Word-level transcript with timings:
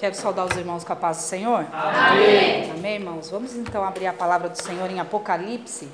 Quero 0.00 0.14
saudar 0.14 0.46
os 0.46 0.56
irmãos 0.56 0.82
com 0.82 0.94
a 0.94 0.96
paz 0.96 1.18
do 1.18 1.22
Senhor. 1.24 1.66
Amém. 1.70 2.70
Amém, 2.70 2.94
irmãos. 2.94 3.28
Vamos 3.28 3.54
então 3.54 3.84
abrir 3.84 4.06
a 4.06 4.14
palavra 4.14 4.48
do 4.48 4.56
Senhor 4.56 4.90
em 4.90 4.98
Apocalipse, 4.98 5.90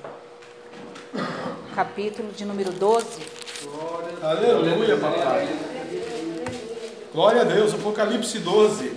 capítulo 1.75 2.31
de 2.31 2.45
número 2.45 2.71
12. 2.71 3.05
Aleluia, 4.23 4.97
papai. 4.97 5.49
Glória 7.13 7.41
a 7.41 7.45
Deus, 7.45 7.75
Apocalipse 7.75 8.39
12. 8.39 8.93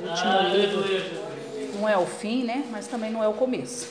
O 0.00 0.08
último 0.08 0.40
livro. 0.56 0.82
Não 1.78 1.86
é 1.86 1.98
o 1.98 2.06
fim, 2.06 2.44
né? 2.44 2.64
Mas 2.70 2.86
também 2.86 3.10
não 3.10 3.22
é 3.22 3.28
o 3.28 3.34
começo. 3.34 3.90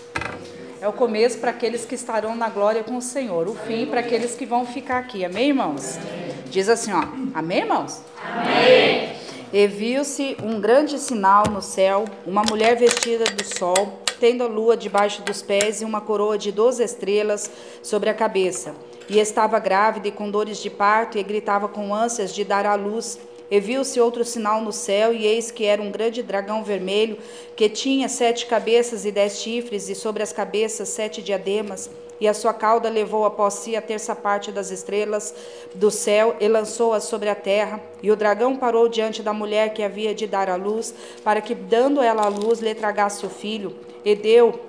É 0.82 0.88
o 0.88 0.94
começo 0.94 1.38
para 1.38 1.52
aqueles 1.52 1.86
que 1.86 1.94
estarão 1.94 2.36
na 2.36 2.50
glória 2.50 2.84
com 2.84 2.98
o 2.98 3.02
Senhor. 3.04 3.48
O 3.48 3.54
fim 3.54 3.86
para 3.86 4.00
aqueles 4.00 4.34
que 4.34 4.48
vão 4.48 4.66
ficar 4.66 4.98
aqui. 4.98 5.24
Amém, 5.24 5.50
irmãos? 5.50 6.00
Diz 6.48 6.68
assim, 6.68 6.92
ó. 6.92 7.04
Amém, 7.36 7.60
irmãos? 7.60 8.02
Amém. 8.20 9.11
E 9.54 9.68
viu-se 9.68 10.38
um 10.42 10.62
grande 10.62 10.98
sinal 10.98 11.44
no 11.50 11.62
céu, 11.62 12.06
uma 12.26 12.42
mulher 12.50 12.78
vestida 12.78 13.26
do 13.26 13.44
sol, 13.44 14.00
tendo 14.18 14.46
a 14.46 14.48
lua 14.48 14.78
debaixo 14.78 15.22
dos 15.24 15.42
pés 15.42 15.82
e 15.82 15.86
uma 15.86 16.00
coroa 16.00 16.38
de 16.38 16.54
doze 16.54 16.82
estrelas 16.82 17.52
sobre 17.84 18.10
a 18.10 18.14
cabeça. 18.14 18.74
E 19.10 19.20
estava 19.20 19.60
grávida 19.60 20.08
e 20.08 20.12
com 20.12 20.32
dores 20.32 20.60
de 20.60 20.70
parto, 20.70 21.18
e 21.18 21.24
gritava 21.24 21.68
com 21.68 21.94
ânsias 21.94 22.34
de 22.34 22.46
dar 22.46 22.66
à 22.66 22.76
luz. 22.76 23.20
E 23.50 23.60
viu-se 23.60 24.00
outro 24.00 24.24
sinal 24.24 24.62
no 24.62 24.72
céu, 24.72 25.14
e 25.14 25.26
eis 25.26 25.52
que 25.52 25.66
era 25.66 25.82
um 25.82 25.92
grande 25.92 26.24
dragão 26.24 26.64
vermelho, 26.64 27.18
que 27.54 27.68
tinha 27.68 28.08
sete 28.08 28.46
cabeças 28.46 29.04
e 29.04 29.12
dez 29.12 29.40
chifres, 29.40 29.90
e 29.90 29.96
sobre 29.96 30.24
as 30.24 30.32
cabeças 30.32 30.88
sete 30.88 31.22
diademas. 31.22 31.90
E 32.22 32.28
a 32.28 32.34
sua 32.36 32.54
cauda 32.54 32.88
levou 32.88 33.26
após 33.26 33.56
si 33.56 33.76
a 33.76 33.82
terça 33.82 34.16
parte 34.16 34.52
das 34.52 34.70
estrelas 34.70 35.34
do 35.74 35.90
céu 35.90 36.36
e 36.40 36.48
lançou-as 36.48 37.06
sobre 37.06 37.28
a 37.28 37.36
terra. 37.36 37.82
E 38.04 38.12
o 38.12 38.16
dragão 38.16 38.56
parou 38.56 38.88
diante 38.88 39.24
da 39.24 39.34
mulher 39.34 39.74
que 39.74 39.82
havia 39.82 40.14
de 40.14 40.28
dar 40.28 40.48
à 40.48 40.56
luz, 40.56 40.94
para 41.24 41.42
que, 41.42 41.56
dando 41.56 42.00
ela 42.00 42.26
à 42.26 42.28
luz, 42.30 42.60
lhe 42.60 42.76
tragasse 42.76 43.26
o 43.26 43.30
filho. 43.30 43.76
E 44.06 44.16
deu 44.16 44.68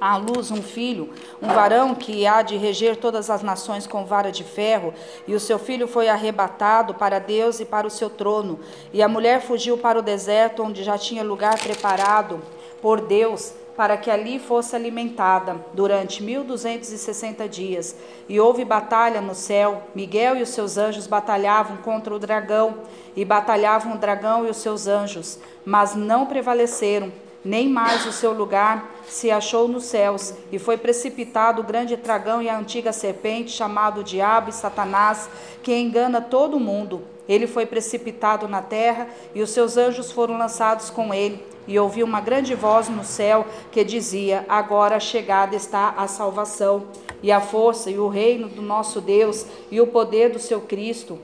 à 0.00 0.16
luz 0.16 0.52
um 0.52 0.62
filho, 0.62 1.10
um 1.40 1.48
varão 1.48 1.94
que 1.94 2.26
há 2.26 2.42
de 2.42 2.56
reger 2.56 2.96
todas 2.96 3.28
as 3.28 3.42
nações 3.42 3.86
com 3.86 4.04
vara 4.04 4.32
de 4.32 4.42
ferro, 4.42 4.92
e 5.28 5.34
o 5.34 5.40
seu 5.40 5.58
filho 5.58 5.86
foi 5.86 6.08
arrebatado 6.08 6.94
para 6.94 7.18
Deus 7.18 7.58
e 7.58 7.64
para 7.64 7.86
o 7.86 7.90
seu 7.90 8.10
trono. 8.10 8.60
E 8.92 9.02
a 9.02 9.08
mulher 9.08 9.40
fugiu 9.40 9.78
para 9.78 9.98
o 9.98 10.02
deserto, 10.02 10.62
onde 10.62 10.84
já 10.84 10.96
tinha 10.96 11.24
lugar 11.24 11.58
preparado 11.58 12.40
por 12.80 13.00
Deus, 13.00 13.52
para 13.76 13.96
que 13.96 14.10
ali 14.10 14.38
fosse 14.38 14.76
alimentada 14.76 15.56
durante 15.72 16.22
1260 16.22 17.48
dias. 17.48 17.96
E 18.28 18.38
houve 18.38 18.64
batalha 18.64 19.20
no 19.20 19.34
céu. 19.34 19.82
Miguel 19.94 20.36
e 20.36 20.42
os 20.42 20.50
seus 20.50 20.76
anjos 20.76 21.06
batalhavam 21.06 21.78
contra 21.78 22.14
o 22.14 22.18
dragão, 22.18 22.76
e 23.14 23.24
batalhavam 23.24 23.94
o 23.94 23.98
dragão 23.98 24.46
e 24.46 24.50
os 24.50 24.56
seus 24.56 24.86
anjos, 24.86 25.38
mas 25.64 25.94
não 25.94 26.26
prevaleceram 26.26 27.12
nem 27.44 27.68
mais 27.68 28.06
o 28.06 28.12
seu 28.12 28.32
lugar 28.32 28.88
se 29.06 29.30
achou 29.30 29.66
nos 29.66 29.84
céus, 29.84 30.32
e 30.52 30.58
foi 30.58 30.76
precipitado 30.76 31.60
o 31.60 31.64
grande 31.64 31.96
dragão 31.96 32.40
e 32.40 32.48
a 32.48 32.56
antiga 32.56 32.92
serpente, 32.92 33.50
chamado 33.50 34.04
Diabo 34.04 34.50
e 34.50 34.52
Satanás, 34.52 35.28
que 35.62 35.74
engana 35.74 36.20
todo 36.20 36.56
o 36.56 36.60
mundo. 36.60 37.02
Ele 37.28 37.46
foi 37.46 37.66
precipitado 37.66 38.48
na 38.48 38.62
terra, 38.62 39.08
e 39.34 39.42
os 39.42 39.50
seus 39.50 39.76
anjos 39.76 40.10
foram 40.10 40.36
lançados 40.36 40.90
com 40.90 41.12
ele. 41.14 41.44
E 41.66 41.78
ouvi 41.78 42.02
uma 42.02 42.20
grande 42.20 42.54
voz 42.54 42.88
no 42.88 43.04
céu 43.04 43.46
que 43.70 43.84
dizia: 43.84 44.44
Agora 44.48 44.98
chegada 44.98 45.54
está 45.54 45.90
a 45.96 46.08
salvação, 46.08 46.84
e 47.22 47.30
a 47.30 47.40
força, 47.40 47.90
e 47.90 47.98
o 47.98 48.08
reino 48.08 48.48
do 48.48 48.62
nosso 48.62 49.00
Deus, 49.00 49.46
e 49.70 49.80
o 49.80 49.86
poder 49.86 50.30
do 50.30 50.38
seu 50.38 50.60
Cristo 50.60 51.18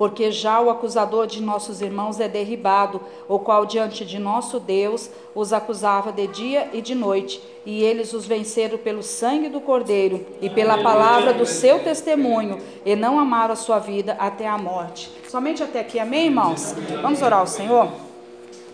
porque 0.00 0.32
já 0.32 0.58
o 0.58 0.70
acusador 0.70 1.26
de 1.26 1.42
nossos 1.42 1.82
irmãos 1.82 2.18
é 2.18 2.26
derribado, 2.26 3.02
o 3.28 3.38
qual 3.38 3.66
diante 3.66 4.02
de 4.02 4.18
nosso 4.18 4.58
Deus 4.58 5.10
os 5.34 5.52
acusava 5.52 6.10
de 6.10 6.26
dia 6.26 6.70
e 6.72 6.80
de 6.80 6.94
noite, 6.94 7.38
e 7.66 7.82
eles 7.82 8.14
os 8.14 8.24
venceram 8.24 8.78
pelo 8.78 9.02
sangue 9.02 9.50
do 9.50 9.60
Cordeiro 9.60 10.26
e 10.40 10.48
pela 10.48 10.82
palavra 10.82 11.34
do 11.34 11.44
seu 11.44 11.80
testemunho, 11.84 12.62
e 12.82 12.96
não 12.96 13.20
amaram 13.20 13.52
a 13.52 13.56
sua 13.56 13.78
vida 13.78 14.16
até 14.18 14.48
a 14.48 14.56
morte. 14.56 15.12
Somente 15.28 15.62
até 15.62 15.80
aqui, 15.80 15.98
amém, 15.98 16.28
irmãos? 16.28 16.74
Vamos 17.02 17.20
orar 17.20 17.40
ao 17.40 17.46
Senhor? 17.46 18.09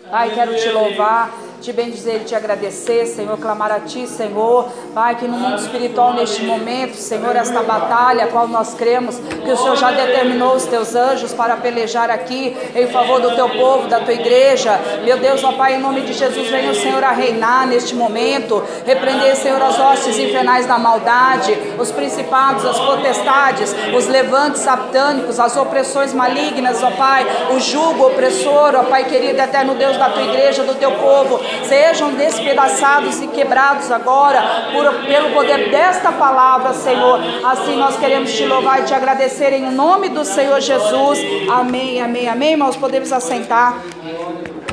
Pai, 0.09 0.31
quero 0.33 0.55
te 0.55 0.69
louvar 0.71 1.29
te 1.61 1.73
bendizer 1.73 2.21
e 2.21 2.23
te 2.23 2.35
agradecer, 2.35 3.05
Senhor, 3.07 3.37
clamar 3.37 3.71
a 3.71 3.79
Ti, 3.79 4.07
Senhor, 4.07 4.69
Pai, 4.93 5.15
que 5.15 5.27
no 5.27 5.37
mundo 5.37 5.59
espiritual 5.59 6.13
neste 6.13 6.43
momento, 6.43 6.95
Senhor, 6.95 7.35
esta 7.35 7.61
batalha, 7.63 8.25
a 8.25 8.27
qual 8.27 8.47
nós 8.47 8.73
cremos, 8.73 9.17
que 9.17 9.51
o 9.51 9.57
Senhor 9.57 9.75
já 9.75 9.91
determinou 9.91 10.55
os 10.55 10.65
Teus 10.65 10.95
anjos 10.95 11.33
para 11.33 11.55
pelejar 11.57 12.09
aqui 12.09 12.55
em 12.75 12.87
favor 12.87 13.19
do 13.19 13.35
Teu 13.35 13.49
povo, 13.49 13.87
da 13.87 13.99
Tua 13.99 14.13
igreja, 14.13 14.79
meu 15.03 15.17
Deus, 15.17 15.43
ó 15.43 15.53
Pai, 15.53 15.75
em 15.75 15.79
nome 15.79 16.01
de 16.01 16.13
Jesus, 16.13 16.47
venha 16.49 16.71
o 16.71 16.75
Senhor 16.75 17.03
a 17.03 17.11
reinar 17.11 17.67
neste 17.67 17.95
momento, 17.95 18.63
repreender, 18.85 19.35
Senhor, 19.35 19.61
as 19.61 19.79
hostes 19.79 20.17
infernais 20.19 20.65
da 20.65 20.77
maldade, 20.77 21.57
os 21.79 21.91
principados, 21.91 22.65
as 22.65 22.79
potestades, 22.79 23.75
os 23.95 24.07
levantes 24.07 24.61
satânicos, 24.61 25.39
as 25.39 25.57
opressões 25.57 26.13
malignas, 26.13 26.83
ó 26.83 26.91
Pai, 26.91 27.25
o 27.55 27.59
jugo 27.59 28.07
opressor, 28.07 28.75
ó 28.75 28.83
Pai 28.83 29.05
querido, 29.05 29.41
eterno 29.41 29.73
Deus 29.73 29.96
da 29.97 30.09
Tua 30.09 30.23
igreja, 30.23 30.63
do 30.63 30.75
Teu 30.75 30.91
povo, 30.91 31.39
sejam 31.67 32.11
despedaçados 32.13 33.21
e 33.21 33.27
quebrados 33.27 33.91
agora 33.91 34.41
por, 34.71 35.05
pelo 35.05 35.31
poder 35.31 35.69
desta 35.69 36.11
palavra, 36.11 36.73
Senhor. 36.73 37.19
Assim 37.43 37.75
nós 37.75 37.97
queremos 37.97 38.33
te 38.33 38.45
louvar 38.45 38.81
e 38.81 38.85
te 38.85 38.93
agradecer 38.93 39.53
em 39.53 39.71
nome 39.71 40.09
do 40.09 40.23
Senhor 40.23 40.59
Jesus. 40.59 41.19
Amém, 41.49 42.01
amém, 42.01 42.27
amém. 42.27 42.51
Irmãos, 42.51 42.75
podemos 42.75 43.11
assentar, 43.11 43.81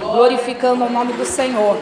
glorificando 0.01 0.85
o 0.85 0.91
nome 0.91 1.13
do 1.15 1.25
Senhor. 1.25 1.77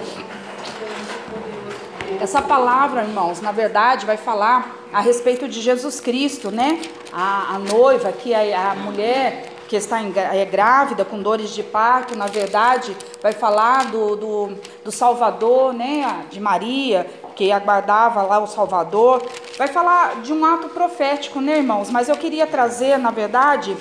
Essa 2.20 2.41
palavra, 2.41 3.03
irmãos, 3.03 3.41
na 3.41 3.50
verdade 3.50 4.06
vai 4.06 4.16
falar 4.16 4.76
a 4.92 5.00
respeito 5.00 5.48
de 5.48 5.60
Jesus 5.60 5.98
Cristo, 5.98 6.50
né? 6.50 6.80
A, 7.12 7.54
a 7.54 7.59
noiva, 7.59 8.12
que 8.12 8.32
é 8.32 8.54
a 8.54 8.74
mulher 8.74 9.51
que 9.72 9.77
está 9.77 10.03
em, 10.03 10.12
é 10.15 10.44
grávida, 10.44 11.03
com 11.03 11.22
dores 11.22 11.49
de 11.49 11.62
parto, 11.62 12.15
na 12.15 12.27
verdade, 12.27 12.94
vai 13.22 13.33
falar 13.33 13.91
do, 13.91 14.16
do, 14.16 14.49
do 14.84 14.93
Salvador, 14.93 15.72
né, 15.72 16.27
de 16.28 16.38
Maria, 16.38 17.06
que 17.34 17.50
aguardava 17.50 18.21
lá 18.21 18.38
o 18.38 18.47
Salvador. 18.47 19.27
Vai 19.56 19.69
falar 19.69 20.21
de 20.21 20.31
um 20.31 20.44
ato 20.44 20.69
profético, 20.69 21.41
né, 21.41 21.56
irmãos? 21.56 21.88
Mas 21.88 22.10
eu 22.10 22.16
queria 22.16 22.47
trazer, 22.47 22.99
na 22.99 23.10
verdade, 23.10 23.75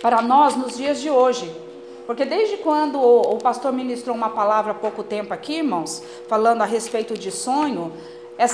para 0.00 0.22
nós 0.22 0.56
nos 0.56 0.78
dias 0.78 0.98
de 0.98 1.10
hoje. 1.10 1.54
Porque 2.06 2.24
desde 2.24 2.56
quando 2.56 2.98
o, 2.98 3.36
pastor 3.36 3.70
ministrou 3.70 4.16
uma 4.16 4.30
palavra 4.30 4.72
há 4.72 4.74
pouco 4.74 5.02
tempo 5.02 5.34
aqui, 5.34 5.58
irmãos, 5.58 6.02
falando 6.26 6.62
a 6.62 6.64
respeito 6.64 7.18
de 7.18 7.30
sonho, 7.30 7.92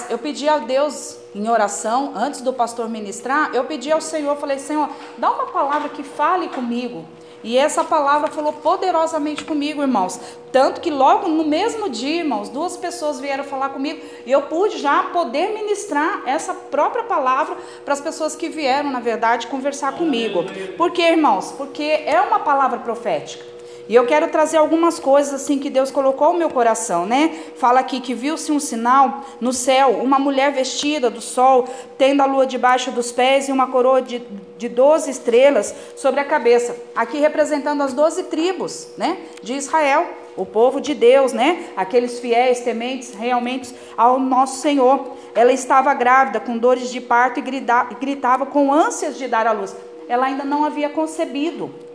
eu 0.08 0.18
pedi 0.18 0.48
a 0.48 0.58
Deus 0.58 1.16
em 1.34 1.48
oração, 1.48 2.12
antes 2.14 2.41
do 2.41 2.52
pastor 2.52 2.88
ministrar, 2.88 3.50
eu 3.54 3.64
pedi 3.64 3.91
ao 3.91 4.00
Senhor, 4.00 4.36
falei, 4.36 4.58
Senhor, 4.58 4.88
dá 5.16 5.30
uma 5.30 5.46
palavra 5.46 5.88
que 5.88 6.02
fale 6.02 6.48
comigo. 6.48 7.06
E 7.42 7.56
essa 7.56 7.82
palavra 7.82 8.30
falou 8.30 8.52
poderosamente 8.52 9.44
comigo, 9.44 9.80
irmãos. 9.80 10.20
Tanto 10.52 10.80
que 10.80 10.91
logo 10.91 11.26
no 11.26 11.44
mesmo 11.44 11.88
dia, 11.88 12.18
irmãos, 12.18 12.50
duas 12.50 12.76
pessoas 12.76 13.18
vieram 13.18 13.44
falar 13.44 13.70
comigo 13.70 14.02
e 14.26 14.30
eu 14.30 14.42
pude 14.42 14.76
já 14.76 15.04
poder 15.04 15.54
ministrar 15.54 16.22
essa 16.26 16.52
própria 16.52 17.04
palavra 17.04 17.56
para 17.82 17.94
as 17.94 18.00
pessoas 18.00 18.36
que 18.36 18.50
vieram, 18.50 18.91
na 18.91 19.00
verdade, 19.00 19.47
conversar 19.47 19.92
comigo. 19.92 20.44
Por 20.76 20.91
quê, 20.91 21.02
irmãos? 21.02 21.52
Porque 21.52 21.82
é 21.82 22.20
uma 22.20 22.41
palavra 22.41 22.80
profética. 22.80 23.49
E 23.90 23.94
eu 23.96 24.06
quero 24.06 24.28
trazer 24.28 24.56
algumas 24.56 25.00
coisas 25.00 25.34
assim 25.34 25.58
que 25.58 25.68
Deus 25.68 25.90
colocou 25.90 26.32
no 26.32 26.38
meu 26.38 26.48
coração, 26.48 27.04
né? 27.04 27.36
Fala 27.56 27.80
aqui 27.80 27.98
que 27.98 28.14
viu-se 28.14 28.52
um 28.52 28.60
sinal 28.60 29.24
no 29.40 29.52
céu, 29.52 29.98
uma 30.00 30.16
mulher 30.16 30.52
vestida 30.52 31.10
do 31.10 31.20
sol, 31.20 31.68
tendo 31.98 32.22
a 32.22 32.24
lua 32.24 32.46
debaixo 32.46 32.92
dos 32.92 33.10
pés 33.10 33.48
e 33.48 33.52
uma 33.52 33.66
coroa 33.66 34.00
de, 34.00 34.22
de 34.56 34.68
12 34.68 35.10
estrelas 35.10 35.74
sobre 35.96 36.20
a 36.20 36.24
cabeça. 36.24 36.76
Aqui 36.94 37.18
representando 37.18 37.82
as 37.82 37.92
12 37.92 38.22
tribos, 38.26 38.91
né? 38.97 39.18
De 39.42 39.54
Israel, 39.54 40.06
o 40.36 40.47
povo 40.47 40.80
de 40.80 40.94
Deus, 40.94 41.32
né? 41.32 41.70
Aqueles 41.76 42.20
fiéis, 42.20 42.60
tementes 42.60 43.12
realmente 43.12 43.74
ao 43.97 44.20
nosso 44.20 44.60
Senhor. 44.60 45.16
Ela 45.34 45.50
estava 45.50 45.92
grávida, 45.94 46.38
com 46.38 46.56
dores 46.56 46.92
de 46.92 47.00
parto 47.00 47.41
e 47.41 47.94
gritava 47.98 48.47
com 48.47 48.72
ânsias 48.72 49.18
de 49.18 49.26
dar 49.26 49.48
à 49.48 49.53
luz. 49.53 49.74
Ela 50.09 50.26
ainda 50.26 50.44
não 50.44 50.65
havia 50.65 50.88
concebido. 50.88 51.90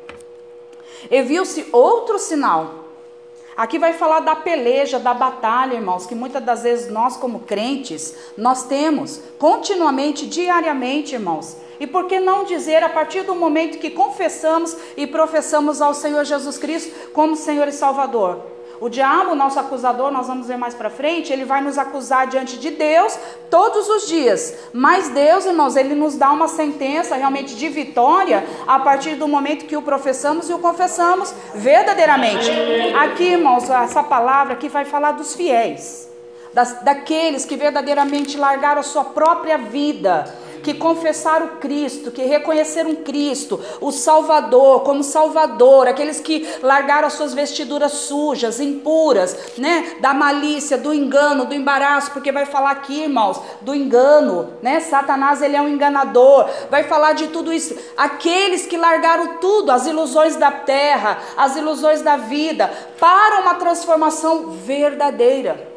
E 1.10 1.22
viu-se 1.22 1.68
outro 1.72 2.18
sinal. 2.20 2.86
Aqui 3.56 3.80
vai 3.80 3.94
falar 3.94 4.20
da 4.20 4.36
peleja, 4.36 5.00
da 5.00 5.14
batalha, 5.14 5.76
irmãos, 5.76 6.06
que 6.06 6.14
muitas 6.14 6.44
das 6.44 6.64
vezes 6.64 6.92
nós, 6.92 7.16
como 7.16 7.40
crentes, 7.42 8.14
nós 8.38 8.64
temos 8.64 9.22
continuamente, 9.40 10.26
diariamente, 10.26 11.16
irmãos. 11.16 11.56
E 11.80 11.88
por 11.88 12.08
que 12.08 12.20
não 12.20 12.44
dizer 12.44 12.84
a 12.84 12.90
partir 12.90 13.22
do 13.24 13.36
momento 13.36 13.80
que 13.80 13.90
confessamos 13.90 14.76
e 14.98 15.08
professamos 15.08 15.82
ao 15.82 15.94
Senhor 15.94 16.26
Jesus 16.26 16.58
Cristo 16.58 17.10
como 17.12 17.36
Senhor 17.36 17.68
e 17.68 17.72
Salvador? 17.72 18.55
O 18.80 18.90
diabo, 18.90 19.36
nosso 19.36 19.60
acusador, 19.60 20.12
nós 20.12 20.28
vamos 20.28 20.48
ver 20.48 20.58
mais 20.58 20.74
para 20.74 20.90
frente, 20.90 21.32
ele 21.32 21.46
vai 21.46 21.62
nos 21.62 21.78
acusar 21.78 22.28
diante 22.28 22.58
de 22.58 22.72
Deus 22.72 23.18
todos 23.50 23.88
os 23.88 24.08
dias. 24.08 24.54
Mas 24.74 25.10
Deus, 25.10 25.46
irmãos, 25.46 25.76
ele 25.76 25.96
nos 25.96 26.16
dá 26.16 26.32
uma 26.32 26.48
sentença 26.48 27.16
realmente 27.16 27.56
de 27.56 27.70
vitória 27.70 28.46
a 28.68 28.80
partir 28.80 29.16
do 29.16 29.28
momento 29.28 29.66
que 29.66 29.78
o 29.78 29.82
professamos 29.82 30.50
e 30.50 30.54
o 30.54 30.60
confessamos 30.60 31.34
verdadeiramente. 31.54 32.50
Aqui, 33.00 33.24
irmãos, 33.24 33.70
essa 33.70 34.04
palavra 34.04 34.54
aqui 34.54 34.68
vai 34.68 34.84
falar 34.84 35.14
dos 35.14 35.34
fiéis, 35.36 36.10
das, 36.54 36.82
daqueles 36.82 37.46
que 37.46 37.56
verdadeiramente 37.56 38.38
largaram 38.38 38.82
a 38.82 38.84
sua 38.84 39.06
própria 39.06 39.58
vida 39.58 40.45
que 40.66 40.74
confessaram 40.74 41.60
Cristo, 41.60 42.10
que 42.10 42.24
reconheceram 42.24 42.96
Cristo, 42.96 43.62
o 43.80 43.92
Salvador, 43.92 44.82
como 44.82 45.04
Salvador, 45.04 45.88
aqueles 45.88 46.20
que 46.20 46.44
largaram 46.64 47.06
as 47.06 47.14
suas 47.14 47.36
vestiduras 47.36 47.92
sujas, 47.92 48.60
impuras, 48.60 49.38
né, 49.60 49.98
da 50.00 50.12
malícia, 50.12 50.76
do 50.76 50.92
engano, 50.92 51.46
do 51.46 51.54
embaraço, 51.54 52.10
porque 52.10 52.32
vai 52.32 52.48
falar 52.48 52.72
aqui, 52.72 53.04
irmãos, 53.04 53.40
do 53.62 53.76
engano, 53.76 54.54
né? 54.60 54.80
Satanás 54.80 55.44
ele 55.44 55.56
é 55.56 55.62
um 55.62 55.70
enganador. 55.70 56.50
Vai 56.72 56.84
falar 56.86 57.14
de 57.14 57.28
tudo 57.28 57.54
isso. 57.54 57.78
Aqueles 57.96 58.66
que 58.66 58.76
largaram 58.76 59.38
tudo, 59.38 59.72
as 59.72 59.86
ilusões 59.86 60.36
da 60.36 60.50
terra, 60.50 61.20
as 61.38 61.56
ilusões 61.56 62.02
da 62.02 62.18
vida, 62.18 62.74
para 63.00 63.42
uma 63.42 63.54
transformação 63.54 64.50
verdadeira. 64.50 65.75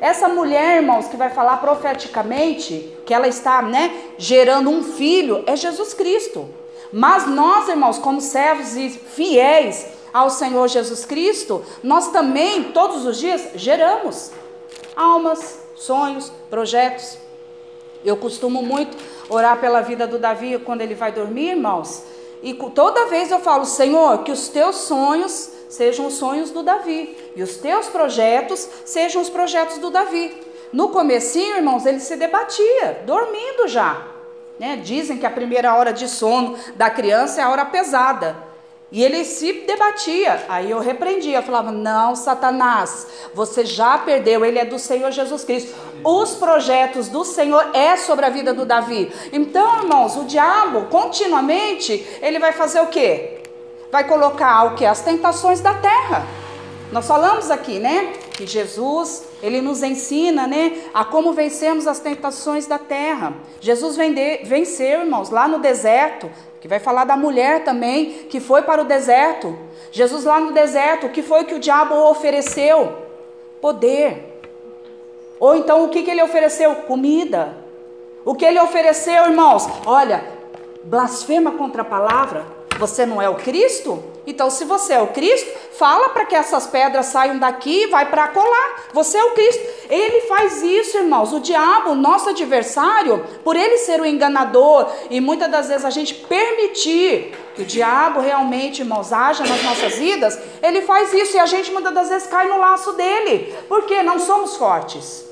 Essa 0.00 0.28
mulher, 0.28 0.76
irmãos, 0.76 1.08
que 1.08 1.16
vai 1.16 1.30
falar 1.30 1.56
profeticamente, 1.56 2.96
que 3.04 3.12
ela 3.12 3.26
está, 3.26 3.62
né, 3.62 3.92
gerando 4.16 4.70
um 4.70 4.82
filho, 4.82 5.42
é 5.46 5.56
Jesus 5.56 5.92
Cristo. 5.92 6.48
Mas 6.92 7.26
nós, 7.26 7.68
irmãos, 7.68 7.98
como 7.98 8.20
servos 8.20 8.76
e 8.76 8.88
fiéis 8.90 9.86
ao 10.12 10.30
Senhor 10.30 10.68
Jesus 10.68 11.04
Cristo, 11.04 11.64
nós 11.82 12.08
também, 12.08 12.64
todos 12.72 13.04
os 13.04 13.18
dias, 13.18 13.48
geramos 13.56 14.30
almas, 14.96 15.60
sonhos, 15.74 16.32
projetos. 16.48 17.18
Eu 18.04 18.16
costumo 18.16 18.62
muito 18.62 18.96
orar 19.28 19.60
pela 19.60 19.80
vida 19.80 20.06
do 20.06 20.18
Davi 20.18 20.58
quando 20.58 20.80
ele 20.80 20.94
vai 20.94 21.12
dormir, 21.12 21.50
irmãos. 21.50 22.04
E 22.42 22.54
toda 22.54 23.06
vez 23.06 23.30
eu 23.30 23.40
falo, 23.40 23.64
Senhor, 23.64 24.22
que 24.22 24.30
os 24.30 24.48
teus 24.48 24.76
sonhos 24.76 25.50
sejam 25.68 26.06
os 26.06 26.14
sonhos 26.14 26.50
do 26.50 26.62
Davi 26.62 27.16
e 27.36 27.42
os 27.42 27.56
teus 27.56 27.86
projetos 27.88 28.68
sejam 28.84 29.20
os 29.20 29.28
projetos 29.28 29.78
do 29.78 29.90
Davi. 29.90 30.36
No 30.72 30.88
comecinho, 30.88 31.56
irmãos, 31.56 31.86
ele 31.86 32.00
se 32.00 32.16
debatia, 32.16 33.02
dormindo 33.06 33.68
já. 33.68 34.06
Né? 34.58 34.76
Dizem 34.76 35.18
que 35.18 35.26
a 35.26 35.30
primeira 35.30 35.74
hora 35.74 35.92
de 35.92 36.08
sono 36.08 36.58
da 36.76 36.90
criança 36.90 37.40
é 37.40 37.44
a 37.44 37.50
hora 37.50 37.64
pesada. 37.64 38.48
E 38.90 39.04
ele 39.04 39.22
se 39.24 39.52
debatia. 39.52 40.46
Aí 40.48 40.70
eu 40.70 40.78
repreendia, 40.78 41.42
falava: 41.42 41.70
"Não, 41.70 42.16
Satanás, 42.16 43.06
você 43.34 43.64
já 43.64 43.98
perdeu, 43.98 44.44
ele 44.44 44.58
é 44.58 44.64
do 44.64 44.78
Senhor 44.78 45.10
Jesus 45.10 45.44
Cristo. 45.44 45.74
Os 46.02 46.34
projetos 46.34 47.08
do 47.08 47.22
Senhor 47.22 47.70
é 47.74 47.96
sobre 47.96 48.24
a 48.24 48.30
vida 48.30 48.54
do 48.54 48.64
Davi". 48.64 49.12
Então, 49.30 49.82
irmãos, 49.82 50.16
o 50.16 50.24
diabo 50.24 50.86
continuamente, 50.86 52.06
ele 52.22 52.38
vai 52.38 52.52
fazer 52.52 52.80
o 52.80 52.86
quê? 52.86 53.37
Vai 53.90 54.04
colocar 54.04 54.64
o 54.66 54.74
que? 54.74 54.84
As 54.84 55.00
tentações 55.00 55.60
da 55.60 55.74
terra. 55.74 56.26
Nós 56.90 57.06
falamos 57.06 57.50
aqui, 57.50 57.78
né? 57.78 58.14
Que 58.32 58.46
Jesus, 58.46 59.24
ele 59.42 59.60
nos 59.60 59.82
ensina, 59.82 60.46
né? 60.46 60.84
A 60.94 61.04
como 61.04 61.34
vencermos 61.34 61.86
as 61.86 62.00
tentações 62.00 62.66
da 62.66 62.78
terra. 62.78 63.34
Jesus 63.60 63.96
vende, 63.96 64.44
venceu, 64.44 65.00
irmãos, 65.00 65.28
lá 65.28 65.46
no 65.46 65.58
deserto, 65.58 66.30
que 66.60 66.68
vai 66.68 66.78
falar 66.78 67.04
da 67.04 67.16
mulher 67.16 67.62
também, 67.62 68.26
que 68.30 68.40
foi 68.40 68.62
para 68.62 68.80
o 68.80 68.86
deserto. 68.86 69.58
Jesus 69.92 70.24
lá 70.24 70.40
no 70.40 70.52
deserto, 70.52 71.06
o 71.06 71.10
que 71.10 71.22
foi 71.22 71.44
que 71.44 71.54
o 71.54 71.60
diabo 71.60 71.94
ofereceu? 71.94 73.06
Poder. 73.60 74.40
Ou 75.38 75.54
então 75.54 75.84
o 75.84 75.88
que, 75.88 76.02
que 76.02 76.10
ele 76.10 76.22
ofereceu? 76.22 76.74
Comida. 76.74 77.54
O 78.24 78.34
que 78.34 78.44
ele 78.44 78.58
ofereceu, 78.60 79.26
irmãos? 79.26 79.68
Olha, 79.84 80.24
blasfema 80.84 81.52
contra 81.52 81.82
a 81.82 81.84
palavra, 81.84 82.46
você 82.78 83.04
não 83.04 83.20
é 83.20 83.28
o 83.28 83.34
Cristo? 83.34 84.02
Então, 84.26 84.50
se 84.50 84.64
você 84.64 84.92
é 84.92 85.00
o 85.00 85.08
Cristo, 85.08 85.50
fala 85.72 86.10
para 86.10 86.26
que 86.26 86.34
essas 86.34 86.66
pedras 86.66 87.06
saiam 87.06 87.38
daqui 87.38 87.84
e 87.84 87.86
vai 87.86 88.10
para 88.10 88.28
colar. 88.28 88.84
Você 88.92 89.16
é 89.16 89.24
o 89.24 89.30
Cristo. 89.30 89.62
Ele 89.88 90.20
faz 90.22 90.62
isso, 90.62 90.98
irmãos. 90.98 91.32
O 91.32 91.40
diabo, 91.40 91.94
nosso 91.94 92.28
adversário, 92.28 93.24
por 93.42 93.56
ele 93.56 93.78
ser 93.78 94.00
o 94.00 94.06
enganador 94.06 94.86
e 95.08 95.20
muitas 95.20 95.50
das 95.50 95.68
vezes 95.68 95.84
a 95.84 95.90
gente 95.90 96.14
permitir 96.14 97.34
que 97.54 97.62
o 97.62 97.64
diabo 97.64 98.20
realmente, 98.20 98.82
irmãos, 98.82 99.12
haja 99.12 99.44
nas 99.44 99.62
nossas 99.62 99.94
vidas, 99.94 100.38
ele 100.62 100.82
faz 100.82 101.12
isso 101.12 101.36
e 101.36 101.40
a 101.40 101.46
gente 101.46 101.72
muitas 101.72 101.94
das 101.94 102.08
vezes 102.10 102.28
cai 102.28 102.48
no 102.48 102.58
laço 102.58 102.92
dele. 102.92 103.54
Porque 103.66 104.02
não 104.02 104.18
somos 104.18 104.56
fortes. 104.56 105.26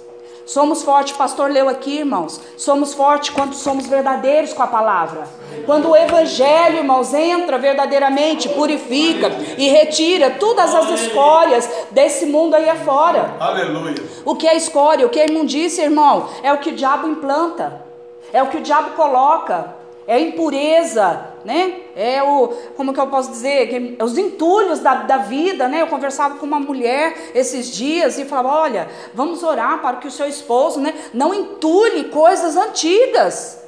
Somos 0.47 0.85
fortes, 0.85 1.13
o 1.13 1.19
pastor 1.19 1.51
leu 1.51 1.69
aqui, 1.69 1.99
irmãos. 1.99 2.41
Somos 2.57 2.95
fortes 2.95 3.31
quando 3.31 3.53
somos 3.53 3.89
verdadeiros 3.89 4.53
com 4.53 4.63
a 4.63 4.69
palavra. 4.69 5.25
Quando 5.67 5.91
o 5.91 5.97
evangelho, 5.97 6.79
irmãos, 6.79 7.13
entra 7.13 7.59
verdadeiramente, 7.59 8.49
purifica 8.51 9.29
e 9.59 9.69
retira 9.69 10.31
todas 10.31 10.73
as 10.73 10.89
escórias 11.01 11.69
desse 11.91 12.27
mundo 12.27 12.55
aí 12.55 12.71
afora. 12.71 13.35
Aleluia. 13.41 13.97
O 14.25 14.37
que 14.37 14.47
é 14.47 14.57
escória, 14.57 15.05
o 15.05 15.11
que 15.11 15.19
é 15.19 15.27
imundícia, 15.27 15.83
irmão? 15.83 16.29
É 16.45 16.53
o 16.53 16.59
que 16.59 16.71
o 16.71 16.77
diabo 16.77 17.09
implanta. 17.09 17.85
É 18.33 18.41
o 18.41 18.47
que 18.47 18.59
o 18.59 18.63
diabo 18.63 18.91
coloca. 18.91 19.75
É 20.07 20.15
a 20.15 20.21
impureza, 20.21 21.25
né? 21.47 21.81
É 21.95 22.23
o, 22.23 22.49
como 22.77 22.93
que 22.93 22.99
eu 22.99 23.07
posso 23.07 23.31
dizer, 23.31 23.97
os 24.03 24.19
entulhos 24.19 24.81
da, 24.81 24.95
da 24.95 25.19
vida, 25.19 25.69
né? 25.69 25.81
Eu 25.81 25.87
conversava 25.87 26.39
com 26.39 26.45
uma 26.45 26.59
mulher 26.59 27.31
esses 27.35 27.71
dias 27.71 28.19
e 28.19 28.25
falava, 28.25 28.49
olha, 28.49 28.89
vamos 29.15 29.45
orar 29.45 29.81
para 29.81 29.99
que 29.99 30.09
o 30.09 30.11
seu 30.11 30.27
esposo, 30.27 30.81
né, 30.81 30.93
não 31.15 31.33
entule 31.33 32.05
coisas 32.05 32.57
antigas. 32.57 33.65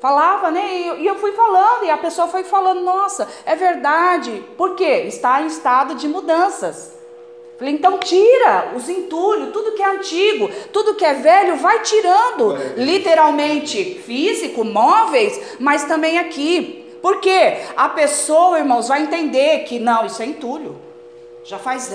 Falava, 0.00 0.50
né? 0.50 0.96
E 0.98 1.06
eu 1.06 1.14
fui 1.16 1.32
falando, 1.32 1.84
e 1.84 1.90
a 1.90 1.98
pessoa 1.98 2.26
foi 2.26 2.42
falando, 2.42 2.80
nossa, 2.80 3.28
é 3.44 3.54
verdade. 3.54 4.42
Por 4.56 4.74
quê? 4.74 5.04
Está 5.06 5.42
em 5.42 5.46
estado 5.46 5.94
de 5.94 6.08
mudanças. 6.08 6.92
Falei, 7.56 7.74
então 7.74 7.98
tira 7.98 8.72
os 8.74 8.88
entulhos, 8.88 9.52
tudo 9.52 9.70
que 9.70 9.82
é 9.82 9.86
antigo, 9.86 10.50
tudo 10.72 10.96
que 10.96 11.04
é 11.04 11.14
velho, 11.14 11.54
vai 11.58 11.80
tirando. 11.82 12.56
Literalmente 12.76 14.02
físico, 14.04 14.64
móveis, 14.64 15.40
mas 15.60 15.84
também 15.84 16.18
aqui. 16.18 16.81
Porque 17.02 17.58
a 17.76 17.88
pessoa, 17.88 18.60
irmãos, 18.60 18.86
vai 18.86 19.02
entender 19.02 19.64
que 19.64 19.80
não, 19.80 20.06
isso 20.06 20.22
é 20.22 20.26
entulho. 20.26 20.80
Já 21.42 21.58
faz, 21.58 21.92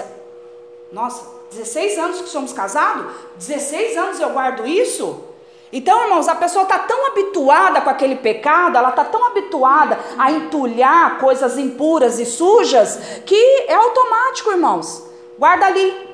nossa, 0.92 1.26
16 1.50 1.98
anos 1.98 2.22
que 2.22 2.28
somos 2.28 2.52
casados? 2.52 3.14
16 3.38 3.98
anos 3.98 4.20
eu 4.20 4.32
guardo 4.32 4.68
isso? 4.68 5.24
Então, 5.72 6.04
irmãos, 6.04 6.28
a 6.28 6.36
pessoa 6.36 6.64
está 6.64 6.80
tão 6.80 7.08
habituada 7.08 7.80
com 7.80 7.90
aquele 7.90 8.18
pecado, 8.18 8.78
ela 8.78 8.90
está 8.90 9.06
tão 9.06 9.26
habituada 9.28 9.98
a 10.18 10.30
entulhar 10.32 11.20
coisas 11.20 11.58
impuras 11.58 12.20
e 12.20 12.26
sujas, 12.26 13.22
que 13.26 13.66
é 13.68 13.76
automático, 13.76 14.52
irmãos. 14.52 15.06
Guarda 15.40 15.68
ali. 15.68 16.08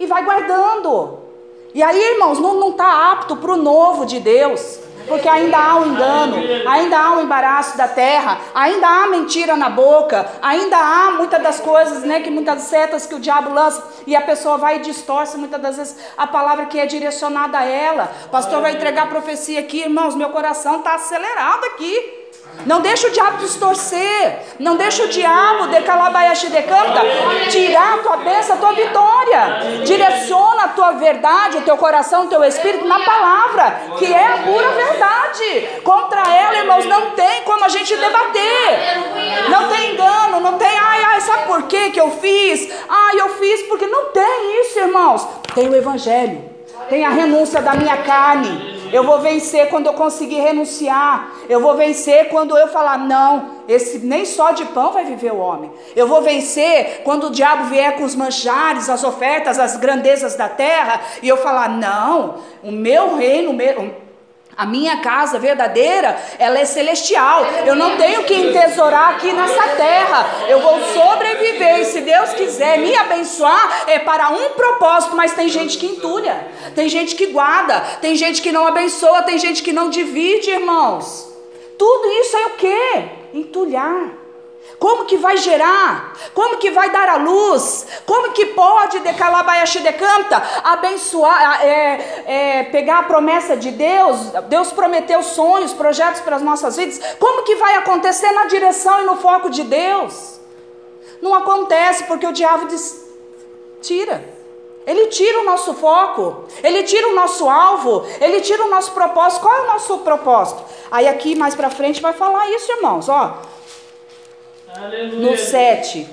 E 0.00 0.06
vai 0.06 0.24
guardando. 0.24 1.18
E 1.72 1.80
aí, 1.82 2.12
irmãos, 2.12 2.40
não 2.40 2.70
está 2.70 3.12
apto 3.12 3.36
para 3.36 3.52
o 3.52 3.56
novo 3.56 4.04
de 4.04 4.18
Deus 4.18 4.87
porque 5.08 5.28
ainda 5.28 5.56
há 5.56 5.76
o 5.76 5.82
um 5.82 5.86
engano, 5.86 6.36
ainda 6.68 6.98
há 6.98 7.12
o 7.12 7.16
um 7.16 7.22
embaraço 7.22 7.76
da 7.76 7.88
terra, 7.88 8.38
ainda 8.54 8.86
há 8.86 9.06
mentira 9.06 9.56
na 9.56 9.68
boca, 9.68 10.26
ainda 10.42 10.76
há 10.76 11.10
muitas 11.12 11.42
das 11.42 11.60
coisas, 11.60 12.02
né, 12.02 12.20
que 12.20 12.30
muitas 12.30 12.62
setas 12.62 13.06
que 13.06 13.14
o 13.14 13.20
diabo 13.20 13.52
lança 13.52 13.82
e 14.06 14.14
a 14.14 14.20
pessoa 14.20 14.58
vai 14.58 14.76
e 14.76 14.80
distorce 14.80 15.36
muitas 15.36 15.60
das 15.60 15.76
vezes 15.76 15.96
a 16.16 16.26
palavra 16.26 16.66
que 16.66 16.78
é 16.78 16.86
direcionada 16.86 17.58
a 17.58 17.64
ela. 17.64 18.10
Pastor 18.30 18.60
vai 18.60 18.72
entregar 18.72 19.08
profecia 19.08 19.60
aqui, 19.60 19.80
irmãos, 19.80 20.14
meu 20.14 20.30
coração 20.30 20.78
está 20.78 20.94
acelerado 20.94 21.64
aqui. 21.66 22.17
Não 22.66 22.80
deixa 22.80 23.08
o 23.08 23.10
diabo 23.10 23.38
distorcer. 23.38 24.38
Não 24.58 24.76
deixa 24.76 25.04
o 25.04 25.08
diabo 25.08 25.68
de 25.68 25.80
calabaiaxi 25.82 26.48
de 26.48 26.62
canta 26.62 27.00
tirar 27.50 27.94
a 27.94 27.98
tua 27.98 28.16
bênção, 28.18 28.56
a 28.56 28.58
tua 28.58 28.72
vitória. 28.72 29.82
Direciona 29.84 30.64
a 30.64 30.68
tua 30.68 30.92
verdade, 30.92 31.58
o 31.58 31.62
teu 31.62 31.76
coração, 31.76 32.24
o 32.24 32.28
teu 32.28 32.42
espírito 32.44 32.86
na 32.86 33.00
palavra, 33.00 33.80
que 33.98 34.12
é 34.12 34.26
a 34.26 34.38
pura 34.38 34.68
verdade. 34.70 35.80
Contra 35.82 36.20
ela, 36.20 36.58
irmãos, 36.58 36.84
não 36.84 37.12
tem 37.12 37.42
como 37.44 37.64
a 37.64 37.68
gente 37.68 37.96
debater. 37.96 39.48
Não 39.48 39.68
tem 39.68 39.92
engano, 39.92 40.40
não 40.40 40.58
tem, 40.58 40.78
ai, 40.78 41.02
ai, 41.04 41.20
sabe 41.20 41.46
por 41.46 41.62
que 41.64 41.90
que 41.90 42.00
eu 42.00 42.10
fiz? 42.12 42.70
Ai, 42.88 43.20
eu 43.20 43.28
fiz 43.38 43.62
porque 43.62 43.86
não 43.86 44.06
tem 44.06 44.60
isso, 44.60 44.78
irmãos. 44.78 45.26
Tem 45.54 45.68
o 45.68 45.76
evangelho. 45.76 46.44
Tem 46.88 47.04
a 47.04 47.10
renúncia 47.10 47.60
da 47.60 47.74
minha 47.74 47.98
carne. 47.98 48.77
Eu 48.92 49.04
vou 49.04 49.20
vencer 49.20 49.68
quando 49.68 49.86
eu 49.86 49.92
conseguir 49.92 50.40
renunciar. 50.40 51.32
Eu 51.48 51.60
vou 51.60 51.74
vencer 51.74 52.28
quando 52.28 52.56
eu 52.56 52.68
falar 52.68 52.98
não, 52.98 53.50
esse 53.68 53.98
nem 53.98 54.24
só 54.24 54.52
de 54.52 54.64
pão 54.66 54.92
vai 54.92 55.04
viver 55.04 55.32
o 55.32 55.38
homem. 55.38 55.70
Eu 55.94 56.06
vou 56.06 56.22
vencer 56.22 57.02
quando 57.04 57.28
o 57.28 57.30
diabo 57.30 57.64
vier 57.64 57.96
com 57.96 58.04
os 58.04 58.14
manjares, 58.14 58.88
as 58.88 59.04
ofertas, 59.04 59.58
as 59.58 59.76
grandezas 59.76 60.34
da 60.36 60.48
terra 60.48 61.00
e 61.22 61.28
eu 61.28 61.36
falar 61.36 61.68
não, 61.68 62.36
o 62.62 62.70
meu 62.70 63.16
reino, 63.16 63.52
A 64.58 64.66
minha 64.66 64.96
casa 64.96 65.38
verdadeira, 65.38 66.20
ela 66.36 66.58
é 66.58 66.64
celestial. 66.64 67.46
Eu 67.64 67.76
não 67.76 67.96
tenho 67.96 68.24
que 68.24 68.34
entesourar 68.34 69.10
aqui 69.10 69.32
nessa 69.32 69.68
terra. 69.76 70.26
Eu 70.48 70.60
vou 70.60 70.80
sobreviver. 70.92 71.78
E 71.78 71.84
se 71.84 72.00
Deus 72.00 72.30
quiser 72.30 72.76
me 72.80 72.92
abençoar, 72.96 73.84
é 73.86 74.00
para 74.00 74.30
um 74.30 74.50
propósito. 74.50 75.14
Mas 75.14 75.32
tem 75.32 75.48
gente 75.48 75.78
que 75.78 75.86
entulha, 75.86 76.44
tem 76.74 76.88
gente 76.88 77.14
que 77.14 77.26
guarda, 77.26 77.78
tem 78.00 78.16
gente 78.16 78.42
que 78.42 78.50
não 78.50 78.66
abençoa, 78.66 79.22
tem 79.22 79.38
gente 79.38 79.62
que 79.62 79.72
não 79.72 79.88
divide, 79.88 80.50
irmãos. 80.50 81.32
Tudo 81.78 82.10
isso 82.10 82.36
é 82.36 82.46
o 82.46 82.50
que? 82.50 83.38
Entulhar. 83.38 84.17
Como 84.78 85.06
que 85.06 85.16
vai 85.16 85.36
gerar? 85.36 86.14
Como 86.34 86.58
que 86.58 86.70
vai 86.70 86.90
dar 86.90 87.08
a 87.08 87.16
luz? 87.16 87.86
Como 88.06 88.32
que 88.32 88.46
pode 88.46 89.00
decanta 89.00 90.42
abençoar, 90.62 91.64
é, 91.64 92.24
é, 92.26 92.62
pegar 92.64 93.00
a 93.00 93.02
promessa 93.02 93.56
de 93.56 93.70
Deus? 93.70 94.18
Deus 94.48 94.72
prometeu 94.72 95.22
sonhos, 95.22 95.72
projetos 95.72 96.20
para 96.20 96.36
as 96.36 96.42
nossas 96.42 96.76
vidas. 96.76 97.00
Como 97.18 97.42
que 97.42 97.56
vai 97.56 97.74
acontecer 97.74 98.30
na 98.32 98.44
direção 98.44 99.02
e 99.02 99.04
no 99.04 99.16
foco 99.16 99.50
de 99.50 99.64
Deus? 99.64 100.38
Não 101.20 101.34
acontece 101.34 102.04
porque 102.04 102.26
o 102.26 102.32
diabo 102.32 102.66
diz, 102.66 103.04
tira. 103.82 104.36
Ele 104.86 105.08
tira 105.08 105.40
o 105.40 105.44
nosso 105.44 105.74
foco, 105.74 106.44
ele 106.62 106.82
tira 106.82 107.08
o 107.08 107.14
nosso 107.14 107.46
alvo, 107.48 108.06
ele 108.20 108.40
tira 108.40 108.64
o 108.64 108.70
nosso 108.70 108.92
propósito. 108.92 109.42
Qual 109.42 109.54
é 109.54 109.60
o 109.62 109.66
nosso 109.66 109.98
propósito? 109.98 110.62
Aí 110.90 111.06
aqui 111.06 111.34
mais 111.34 111.54
para 111.54 111.68
frente 111.68 112.00
vai 112.00 112.14
falar 112.14 112.48
isso, 112.50 112.72
irmãos, 112.72 113.08
ó. 113.08 113.42
Aleluia. 114.76 115.30
No 115.30 115.36
7. 115.36 116.08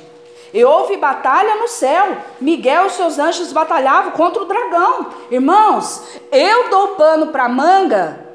E 0.54 0.64
houve 0.64 0.98
batalha 0.98 1.56
no 1.56 1.68
céu. 1.68 2.18
Miguel 2.40 2.88
e 2.88 2.92
seus 2.92 3.20
anjos 3.20 3.52
batalhavam 3.52 4.12
contra 4.12 4.42
o 4.42 4.46
dragão. 4.46 5.12
Irmãos, 5.30 6.02
eu 6.32 6.70
dou 6.70 6.90
pano 6.90 7.28
para 7.28 7.50
manga, 7.50 8.26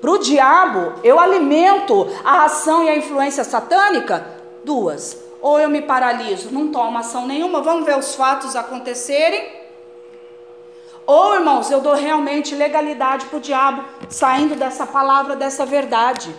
para 0.00 0.10
o 0.10 0.18
diabo, 0.18 0.94
eu 1.02 1.18
alimento 1.18 2.08
a 2.24 2.44
ação 2.44 2.84
e 2.84 2.88
a 2.88 2.96
influência 2.96 3.44
satânica? 3.44 4.26
Duas. 4.64 5.16
Ou 5.40 5.58
eu 5.60 5.68
me 5.68 5.82
paraliso, 5.82 6.52
não 6.52 6.68
tomo 6.68 6.98
ação 6.98 7.26
nenhuma, 7.26 7.62
vamos 7.62 7.84
ver 7.84 7.96
os 7.96 8.14
fatos 8.14 8.56
acontecerem. 8.56 9.58
Ou, 11.06 11.36
irmãos, 11.36 11.70
eu 11.70 11.80
dou 11.80 11.94
realmente 11.94 12.54
legalidade 12.54 13.26
para 13.26 13.38
o 13.38 13.40
diabo, 13.40 13.82
saindo 14.10 14.54
dessa 14.54 14.86
palavra, 14.86 15.34
dessa 15.34 15.64
verdade. 15.64 16.34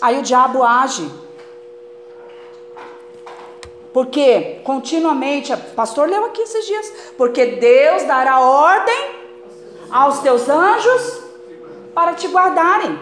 Aí 0.00 0.18
o 0.18 0.22
diabo 0.22 0.62
age. 0.62 1.10
Porque 3.92 4.60
continuamente, 4.62 5.52
o 5.52 5.58
pastor 5.74 6.08
leu 6.08 6.26
aqui 6.26 6.42
esses 6.42 6.66
dias, 6.66 6.92
porque 7.16 7.46
Deus 7.46 8.02
dará 8.04 8.40
ordem 8.40 9.10
aos 9.90 10.18
teus 10.20 10.48
anjos 10.48 11.22
para 11.94 12.12
te 12.12 12.28
guardarem. 12.28 12.98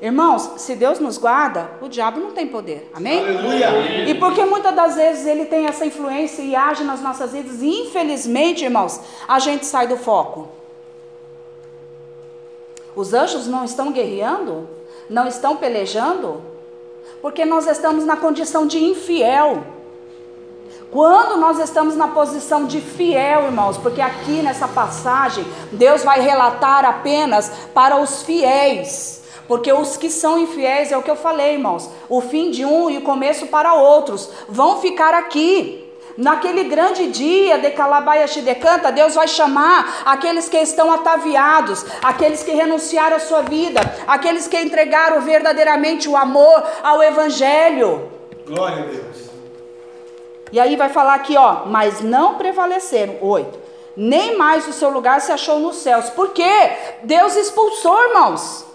Irmãos, 0.00 0.54
se 0.56 0.74
Deus 0.74 0.98
nos 0.98 1.16
guarda, 1.16 1.70
o 1.80 1.88
diabo 1.88 2.18
não 2.18 2.32
tem 2.32 2.46
poder. 2.46 2.90
Amém? 2.92 3.20
Aleluia. 3.20 4.08
E 4.08 4.14
porque 4.16 4.44
muitas 4.44 4.74
das 4.74 4.96
vezes 4.96 5.26
ele 5.26 5.44
tem 5.44 5.66
essa 5.66 5.86
influência 5.86 6.42
e 6.42 6.56
age 6.56 6.82
nas 6.82 7.00
nossas 7.00 7.32
vidas, 7.32 7.62
e 7.62 7.68
infelizmente, 7.82 8.64
irmãos, 8.64 8.98
a 9.28 9.38
gente 9.38 9.64
sai 9.64 9.86
do 9.86 9.96
foco. 9.96 10.48
Os 12.96 13.14
anjos 13.14 13.46
não 13.46 13.64
estão 13.64 13.92
guerreando? 13.92 14.68
Não 15.08 15.26
estão 15.26 15.56
pelejando? 15.56 16.42
Porque 17.20 17.44
nós 17.44 17.66
estamos 17.66 18.04
na 18.04 18.16
condição 18.16 18.66
de 18.66 18.82
infiel. 18.82 19.62
Quando 20.90 21.38
nós 21.38 21.58
estamos 21.58 21.96
na 21.96 22.08
posição 22.08 22.66
de 22.66 22.80
fiel, 22.80 23.44
irmãos, 23.44 23.78
porque 23.78 24.00
aqui 24.00 24.42
nessa 24.42 24.68
passagem, 24.68 25.46
Deus 25.72 26.04
vai 26.04 26.20
relatar 26.20 26.84
apenas 26.84 27.50
para 27.72 27.96
os 27.96 28.22
fiéis. 28.22 29.22
Porque 29.48 29.72
os 29.72 29.96
que 29.96 30.10
são 30.10 30.38
infiéis, 30.38 30.92
é 30.92 30.96
o 30.96 31.02
que 31.02 31.10
eu 31.10 31.16
falei, 31.16 31.54
irmãos, 31.54 31.88
o 32.08 32.20
fim 32.20 32.50
de 32.50 32.64
um 32.64 32.90
e 32.90 32.98
o 32.98 33.02
começo 33.02 33.46
para 33.46 33.74
outros, 33.74 34.30
vão 34.48 34.80
ficar 34.80 35.14
aqui. 35.14 35.81
Naquele 36.16 36.64
grande 36.64 37.06
dia 37.08 37.58
de 37.58 37.70
Calabaia 37.70 38.26
Xidecanta, 38.26 38.92
Deus 38.92 39.14
vai 39.14 39.26
chamar 39.26 40.02
aqueles 40.04 40.48
que 40.48 40.58
estão 40.58 40.92
ataviados, 40.92 41.84
aqueles 42.02 42.42
que 42.42 42.52
renunciaram 42.52 43.16
à 43.16 43.20
sua 43.20 43.42
vida, 43.42 43.80
aqueles 44.06 44.46
que 44.46 44.60
entregaram 44.60 45.20
verdadeiramente 45.22 46.08
o 46.08 46.16
amor 46.16 46.62
ao 46.82 47.02
Evangelho. 47.02 48.10
Glória 48.46 48.82
a 48.82 48.86
Deus. 48.86 49.30
E 50.52 50.60
aí 50.60 50.76
vai 50.76 50.90
falar 50.90 51.14
aqui, 51.14 51.36
ó, 51.36 51.64
mas 51.66 52.02
não 52.02 52.34
prevaleceram. 52.34 53.16
Oito. 53.22 53.58
Nem 53.96 54.36
mais 54.36 54.66
o 54.68 54.72
seu 54.72 54.90
lugar 54.90 55.20
se 55.20 55.32
achou 55.32 55.58
nos 55.58 55.76
céus. 55.76 56.10
Por 56.10 56.30
quê? 56.30 56.72
Deus 57.02 57.36
expulsou, 57.36 57.98
irmãos. 58.08 58.71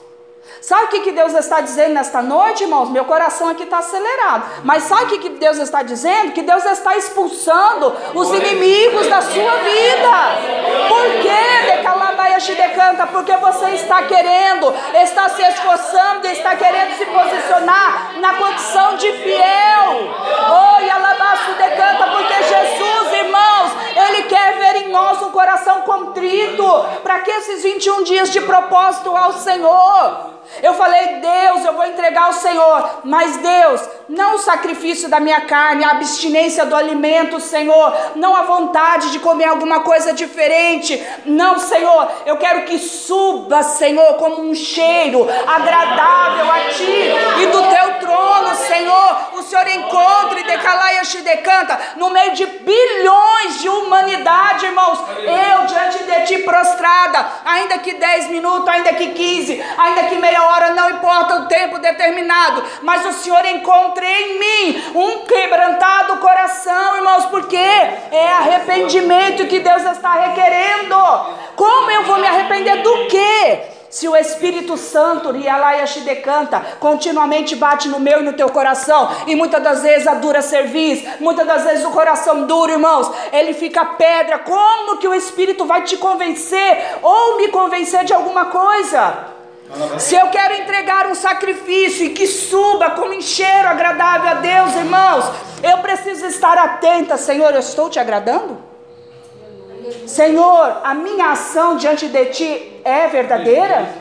Sabe 0.61 0.85
o 0.85 0.87
que, 0.89 0.99
que 1.01 1.11
Deus 1.11 1.33
está 1.33 1.61
dizendo 1.61 1.93
nesta 1.93 2.21
noite, 2.21 2.63
irmãos? 2.63 2.89
Meu 2.89 3.05
coração 3.05 3.49
aqui 3.49 3.63
está 3.63 3.77
acelerado. 3.77 4.63
Mas 4.63 4.83
sabe 4.83 5.03
o 5.03 5.07
que, 5.07 5.19
que 5.19 5.29
Deus 5.29 5.57
está 5.57 5.83
dizendo? 5.83 6.33
Que 6.33 6.41
Deus 6.41 6.65
está 6.65 6.97
expulsando 6.97 7.95
os 8.13 8.29
inimigos 8.29 9.07
da 9.07 9.21
sua 9.21 9.55
vida. 9.57 10.57
Por 10.89 11.21
quê? 11.21 11.75
Decalabaiaxi 11.75 12.55
decanta? 12.55 13.07
Porque 13.07 13.35
você 13.37 13.69
está 13.71 14.03
querendo, 14.03 14.73
está 14.93 15.29
se 15.29 15.41
esforçando, 15.41 16.27
está 16.27 16.55
querendo 16.55 16.97
se 16.97 17.05
posicionar 17.05 18.13
na 18.19 18.33
condição 18.35 18.95
de 18.95 19.11
fiel. 19.11 20.15
Oh, 20.49 20.81
e 20.81 20.89
alabaço 20.89 21.51
decanta, 21.57 22.07
porque 22.07 22.43
Jesus, 22.43 23.13
irmãos, 23.13 23.71
Ele 23.95 24.23
quer 24.23 24.57
ver 24.57 24.75
em 24.83 24.89
nós 24.89 25.21
um 25.21 25.31
coração 25.31 25.81
contrito. 25.81 26.65
Para 27.03 27.19
que 27.19 27.31
esses 27.31 27.63
21 27.63 28.03
dias 28.03 28.29
de 28.31 28.41
propósito 28.41 29.15
ao 29.15 29.33
Senhor? 29.33 30.36
Eu 30.61 30.73
falei, 30.73 31.19
Deus, 31.19 31.65
eu 31.65 31.73
vou 31.73 31.85
entregar 31.85 32.25
ao 32.25 32.33
Senhor, 32.33 33.01
mas 33.03 33.37
Deus, 33.37 33.81
não 34.09 34.35
o 34.35 34.39
sacrifício 34.39 35.09
da 35.09 35.19
minha 35.19 35.41
carne, 35.41 35.83
a 35.83 35.91
abstinência 35.91 36.65
do 36.65 36.75
alimento, 36.75 37.39
Senhor, 37.39 37.95
não 38.15 38.35
a 38.35 38.43
vontade 38.43 39.11
de 39.11 39.19
comer 39.19 39.45
alguma 39.45 39.81
coisa 39.81 40.13
diferente, 40.13 41.05
não, 41.25 41.59
Senhor, 41.59 42.11
eu 42.25 42.37
quero 42.37 42.63
que 42.65 42.79
suba, 42.79 43.61
Senhor, 43.63 44.15
como 44.15 44.41
um 44.41 44.55
cheiro 44.55 45.27
agradável 45.47 46.51
a 46.51 46.59
Ti 46.69 47.41
e 47.41 47.45
do 47.47 47.61
Teu 47.63 47.99
trono, 47.99 48.55
Senhor, 48.55 49.17
o 49.33 49.43
Senhor 49.43 49.67
encontre 49.67 50.43
decalaia 50.43 50.87
decanta 51.27 51.79
no 51.97 52.09
meio 52.09 52.33
de 52.33 52.45
bilhões 52.45 53.59
de 53.59 53.69
humanidade, 53.69 54.65
irmãos, 54.65 54.99
eu 55.19 55.65
diante 55.65 56.03
de 56.03 56.25
Ti 56.25 56.37
prostrada, 56.43 57.25
ainda 57.45 57.77
que 57.77 57.93
10 57.93 58.29
minutos, 58.29 58.67
ainda 58.67 58.93
que 58.93 59.07
15, 59.11 59.63
ainda 59.77 60.03
que 60.03 60.15
meia 60.15 60.36
hora, 60.43 60.73
não 60.73 60.89
importa 60.89 61.35
o 61.35 61.45
tempo 61.47 61.79
determinado, 61.79 62.63
mas 62.81 63.05
o 63.05 63.13
Senhor 63.13 63.45
encontre 63.45 64.05
em 64.05 64.39
mim 64.39 64.83
um 64.95 65.25
quebrantado 65.25 66.17
coração, 66.17 66.97
irmãos, 66.97 67.25
porque 67.25 67.55
é 67.57 68.31
arrependimento 68.31 69.47
que 69.47 69.59
Deus 69.59 69.83
está 69.83 70.13
requerendo. 70.13 70.95
Como 71.55 71.91
eu 71.91 72.03
vou 72.03 72.17
me 72.17 72.27
arrepender 72.27 72.81
do 72.81 73.07
quê? 73.07 73.77
Se 73.89 74.07
o 74.07 74.15
Espírito 74.15 74.75
Santo, 74.75 75.31
decanta, 76.01 76.59
continuamente 76.79 77.55
bate 77.55 77.87
no 77.87 77.99
meu 77.99 78.19
e 78.19 78.23
no 78.23 78.33
teu 78.33 78.49
coração, 78.49 79.09
e 79.25 79.35
muitas 79.35 79.63
das 79.63 79.81
vezes 79.81 80.05
a 80.07 80.15
dura 80.15 80.41
serviço, 80.41 81.07
muitas 81.21 81.47
das 81.47 81.63
vezes 81.63 81.85
o 81.85 81.91
coração 81.91 82.45
duro, 82.45 82.73
irmãos, 82.73 83.09
ele 83.31 83.53
fica 83.53 83.85
pedra. 83.85 84.39
Como 84.39 84.97
que 84.97 85.07
o 85.07 85.13
Espírito 85.13 85.65
vai 85.65 85.83
te 85.83 85.95
convencer 85.97 86.97
ou 87.01 87.37
me 87.37 87.47
convencer 87.47 88.03
de 88.03 88.13
alguma 88.13 88.45
coisa? 88.45 89.36
Se 89.99 90.15
eu 90.15 90.29
quero 90.29 90.53
entregar 90.53 91.07
um 91.07 91.15
sacrifício 91.15 92.05
e 92.05 92.09
que 92.11 92.25
suba 92.25 92.91
como 92.91 93.13
um 93.13 93.21
cheiro 93.21 93.67
agradável 93.67 94.29
a 94.29 94.33
Deus, 94.35 94.75
irmãos, 94.75 95.25
eu 95.61 95.79
preciso 95.79 96.25
estar 96.25 96.57
atenta, 96.57 97.17
Senhor, 97.17 97.53
eu 97.53 97.59
estou 97.59 97.89
te 97.89 97.99
agradando? 97.99 98.57
Senhor, 100.05 100.81
a 100.83 100.93
minha 100.93 101.31
ação 101.31 101.75
diante 101.75 102.07
de 102.07 102.25
ti 102.25 102.81
é 102.83 103.07
verdadeira? 103.07 103.93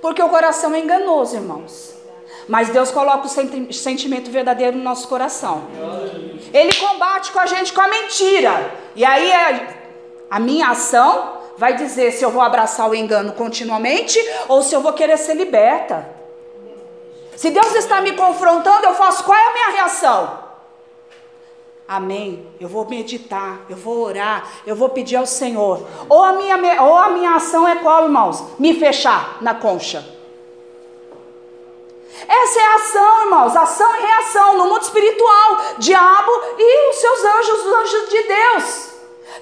Porque 0.00 0.22
o 0.22 0.28
coração 0.28 0.74
é 0.74 0.80
enganoso, 0.80 1.36
irmãos. 1.36 1.94
Mas 2.48 2.70
Deus 2.70 2.90
coloca 2.90 3.26
o 3.26 3.72
sentimento 3.72 4.30
verdadeiro 4.30 4.76
no 4.76 4.82
nosso 4.82 5.06
coração. 5.06 5.64
Ele 6.52 6.74
combate 6.74 7.30
com 7.30 7.38
a 7.38 7.46
gente 7.46 7.72
com 7.72 7.80
a 7.80 7.86
mentira. 7.86 8.72
E 8.96 9.04
aí 9.04 9.30
é 9.30 9.76
a 10.28 10.40
minha 10.40 10.68
ação 10.68 11.41
vai 11.56 11.74
dizer 11.74 12.12
se 12.12 12.24
eu 12.24 12.30
vou 12.30 12.42
abraçar 12.42 12.88
o 12.88 12.94
engano 12.94 13.32
continuamente 13.32 14.18
ou 14.48 14.62
se 14.62 14.74
eu 14.74 14.80
vou 14.80 14.92
querer 14.92 15.16
ser 15.16 15.34
liberta. 15.34 16.08
Se 17.36 17.50
Deus 17.50 17.74
está 17.74 18.00
me 18.00 18.12
confrontando, 18.12 18.86
eu 18.86 18.94
faço 18.94 19.24
qual 19.24 19.36
é 19.36 19.46
a 19.48 19.52
minha 19.52 19.68
reação? 19.70 20.42
Amém. 21.88 22.46
Eu 22.60 22.68
vou 22.68 22.88
meditar, 22.88 23.60
eu 23.68 23.76
vou 23.76 23.98
orar, 23.98 24.48
eu 24.66 24.76
vou 24.76 24.88
pedir 24.88 25.16
ao 25.16 25.26
Senhor. 25.26 25.86
Ou 26.08 26.22
a 26.22 26.32
minha, 26.32 26.82
ou 26.82 26.96
a 26.96 27.08
minha 27.10 27.34
ação 27.34 27.66
é 27.66 27.76
qual, 27.76 28.04
irmãos? 28.04 28.42
Me 28.58 28.74
fechar 28.78 29.38
na 29.40 29.54
concha. 29.54 30.04
Essa 32.28 32.60
é 32.60 32.64
a 32.64 32.74
ação, 32.76 33.22
irmãos, 33.24 33.56
ação 33.56 33.96
e 33.96 34.02
reação 34.02 34.58
no 34.58 34.66
mundo 34.66 34.82
espiritual. 34.82 35.58
Diabo 35.78 36.30
e 36.58 36.90
os 36.90 36.96
seus 36.96 37.24
anjos, 37.24 37.66
os 37.66 37.72
anjos 37.72 38.08
de 38.08 38.22
Deus, 38.22 38.90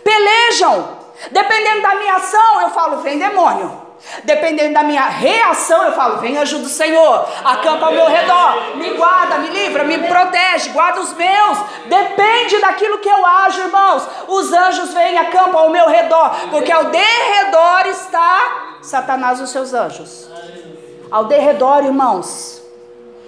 pelejam 0.02 0.99
Dependendo 1.30 1.82
da 1.82 1.94
minha 1.96 2.16
ação, 2.16 2.62
eu 2.62 2.70
falo, 2.70 3.02
vem 3.02 3.18
demônio. 3.18 3.90
Dependendo 4.24 4.74
da 4.74 4.82
minha 4.82 5.06
reação, 5.06 5.84
eu 5.84 5.92
falo: 5.92 6.18
vem 6.18 6.38
ajuda 6.38 6.64
o 6.64 6.68
Senhor, 6.68 7.28
acampa 7.44 7.86
ao 7.86 7.92
meu 7.92 8.06
redor, 8.06 8.76
me 8.76 8.90
guarda, 8.94 9.38
me 9.38 9.48
livra, 9.48 9.84
me 9.84 9.98
protege, 9.98 10.70
guarda 10.70 11.00
os 11.00 11.12
meus. 11.12 11.58
Depende 11.86 12.58
daquilo 12.60 12.98
que 12.98 13.08
eu 13.08 13.26
ajo, 13.26 13.60
irmãos. 13.60 14.08
Os 14.26 14.52
anjos 14.52 14.94
vêm 14.94 15.18
acampam 15.18 15.60
ao 15.60 15.70
meu 15.70 15.86
redor, 15.86 16.34
porque 16.50 16.72
ao 16.72 16.86
derredor 16.86 17.86
está 17.86 18.78
Satanás 18.80 19.38
e 19.38 19.42
os 19.42 19.50
seus 19.50 19.74
anjos. 19.74 20.30
Ao 21.10 21.26
derredor, 21.26 21.84
irmãos. 21.84 22.58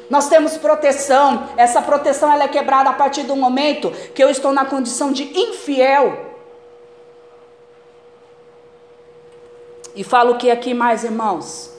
Nós 0.08 0.28
temos 0.28 0.56
proteção. 0.56 1.48
Essa 1.56 1.80
proteção 1.80 2.32
ela 2.32 2.44
é 2.44 2.48
quebrada 2.48 2.90
a 2.90 2.92
partir 2.92 3.22
do 3.22 3.36
momento 3.36 3.90
que 4.14 4.22
eu 4.22 4.30
estou 4.30 4.52
na 4.52 4.64
condição 4.64 5.12
de 5.12 5.24
infiel. 5.38 6.31
E 9.94 10.04
falo 10.04 10.32
o 10.32 10.38
que 10.38 10.50
aqui 10.50 10.72
mais, 10.74 11.04
irmãos? 11.04 11.71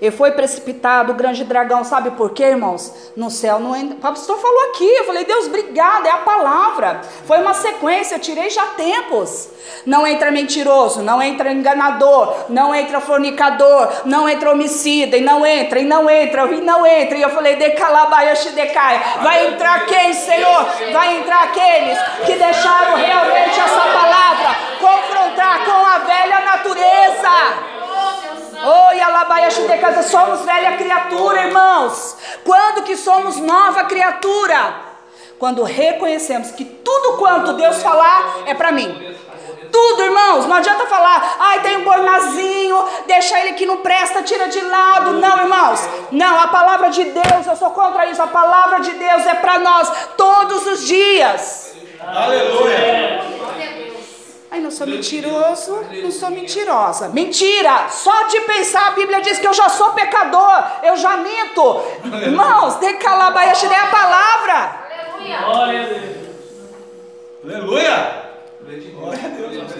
E 0.00 0.10
foi 0.10 0.30
precipitado 0.30 1.12
o 1.12 1.14
grande 1.14 1.44
dragão, 1.44 1.84
sabe 1.84 2.12
por 2.12 2.30
quê, 2.30 2.44
irmãos? 2.44 3.12
No 3.14 3.30
céu 3.30 3.58
não 3.58 3.76
entra. 3.76 3.96
O 3.96 4.00
pastor 4.00 4.38
falou 4.38 4.70
aqui, 4.70 4.88
eu 4.88 5.04
falei, 5.04 5.24
Deus, 5.24 5.46
obrigado, 5.46 6.06
é 6.06 6.10
a 6.10 6.18
palavra. 6.18 7.02
Foi 7.26 7.38
uma 7.38 7.52
sequência, 7.52 8.14
eu 8.14 8.18
tirei 8.18 8.48
já 8.48 8.64
tempos. 8.68 9.50
Não 9.84 10.06
entra 10.06 10.30
mentiroso, 10.30 11.02
não 11.02 11.22
entra 11.22 11.52
enganador, 11.52 12.34
não 12.48 12.74
entra 12.74 13.00
fornicador, 13.00 13.88
não 14.06 14.26
entra 14.26 14.50
homicida, 14.50 15.18
e 15.18 15.20
não 15.20 15.44
entra, 15.44 15.80
e 15.80 15.84
não 15.84 16.08
entra, 16.08 16.46
e 16.46 16.60
não 16.62 16.86
entra. 16.86 17.18
E 17.18 17.22
eu 17.22 17.30
falei, 17.30 17.56
decalabaia, 17.56 18.34
decai. 18.54 19.00
Vai 19.22 19.48
entrar 19.48 19.86
quem, 19.86 20.14
Senhor? 20.14 20.66
Vai 20.92 21.18
entrar 21.18 21.44
aqueles 21.44 21.98
que 22.24 22.36
deixaram 22.36 22.96
realmente 22.96 23.60
essa 23.60 23.80
palavra 23.80 24.56
confrontar 24.80 25.64
com 25.64 25.86
a 25.86 25.98
velha 25.98 26.40
natureza. 26.40 27.80
Oi, 28.62 29.00
alabaiaxi 29.00 29.62
de 29.62 29.78
casa, 29.78 30.02
somos 30.02 30.40
velha 30.42 30.76
criatura, 30.76 31.46
irmãos. 31.46 32.16
Quando 32.44 32.82
que 32.82 32.96
somos 32.96 33.38
nova 33.38 33.84
criatura? 33.84 34.74
Quando 35.38 35.62
reconhecemos 35.62 36.50
que 36.50 36.64
tudo 36.64 37.16
quanto 37.16 37.54
Deus 37.54 37.82
falar 37.82 38.42
é 38.46 38.54
para 38.54 38.70
mim. 38.70 39.16
Tudo, 39.72 40.02
irmãos, 40.02 40.46
não 40.46 40.56
adianta 40.56 40.84
falar, 40.86 41.36
ai, 41.38 41.60
tem 41.60 41.78
um 41.78 41.84
bornazinho, 41.84 42.76
deixa 43.06 43.38
ele 43.40 43.52
que 43.52 43.64
não 43.64 43.78
presta, 43.78 44.22
tira 44.22 44.48
de 44.48 44.60
lado. 44.60 45.12
Não, 45.12 45.38
irmãos, 45.38 45.80
não, 46.10 46.40
a 46.40 46.48
palavra 46.48 46.90
de 46.90 47.04
Deus, 47.04 47.46
eu 47.46 47.56
sou 47.56 47.70
contra 47.70 48.06
isso, 48.06 48.22
a 48.22 48.26
palavra 48.26 48.80
de 48.80 48.90
Deus 48.90 49.26
é 49.26 49.34
para 49.34 49.58
nós 49.58 49.90
todos 50.16 50.66
os 50.66 50.86
dias. 50.86 51.72
Aleluia. 52.00 53.09
Ai, 54.60 54.64
não 54.64 54.70
sou 54.70 54.86
mentiroso, 54.86 55.86
não 56.02 56.10
sou 56.10 56.30
mentirosa. 56.30 57.08
Mentira! 57.08 57.88
Só 57.88 58.24
de 58.24 58.40
pensar, 58.42 58.88
a 58.88 58.90
Bíblia 58.90 59.22
diz 59.22 59.38
que 59.38 59.46
eu 59.46 59.54
já 59.54 59.70
sou 59.70 59.92
pecador, 59.92 60.64
eu 60.82 60.96
já 60.98 61.16
minto. 61.16 61.82
Irmãos, 62.04 62.78
de 62.78 62.92
calabaia, 62.94 63.54
tirei 63.54 63.78
a 63.78 63.86
palavra. 63.86 64.90
Aleluia! 65.46 66.18
Aleluia! 67.42 68.30
Glória 68.94 69.20
a 69.24 69.28
Deus. 69.28 69.72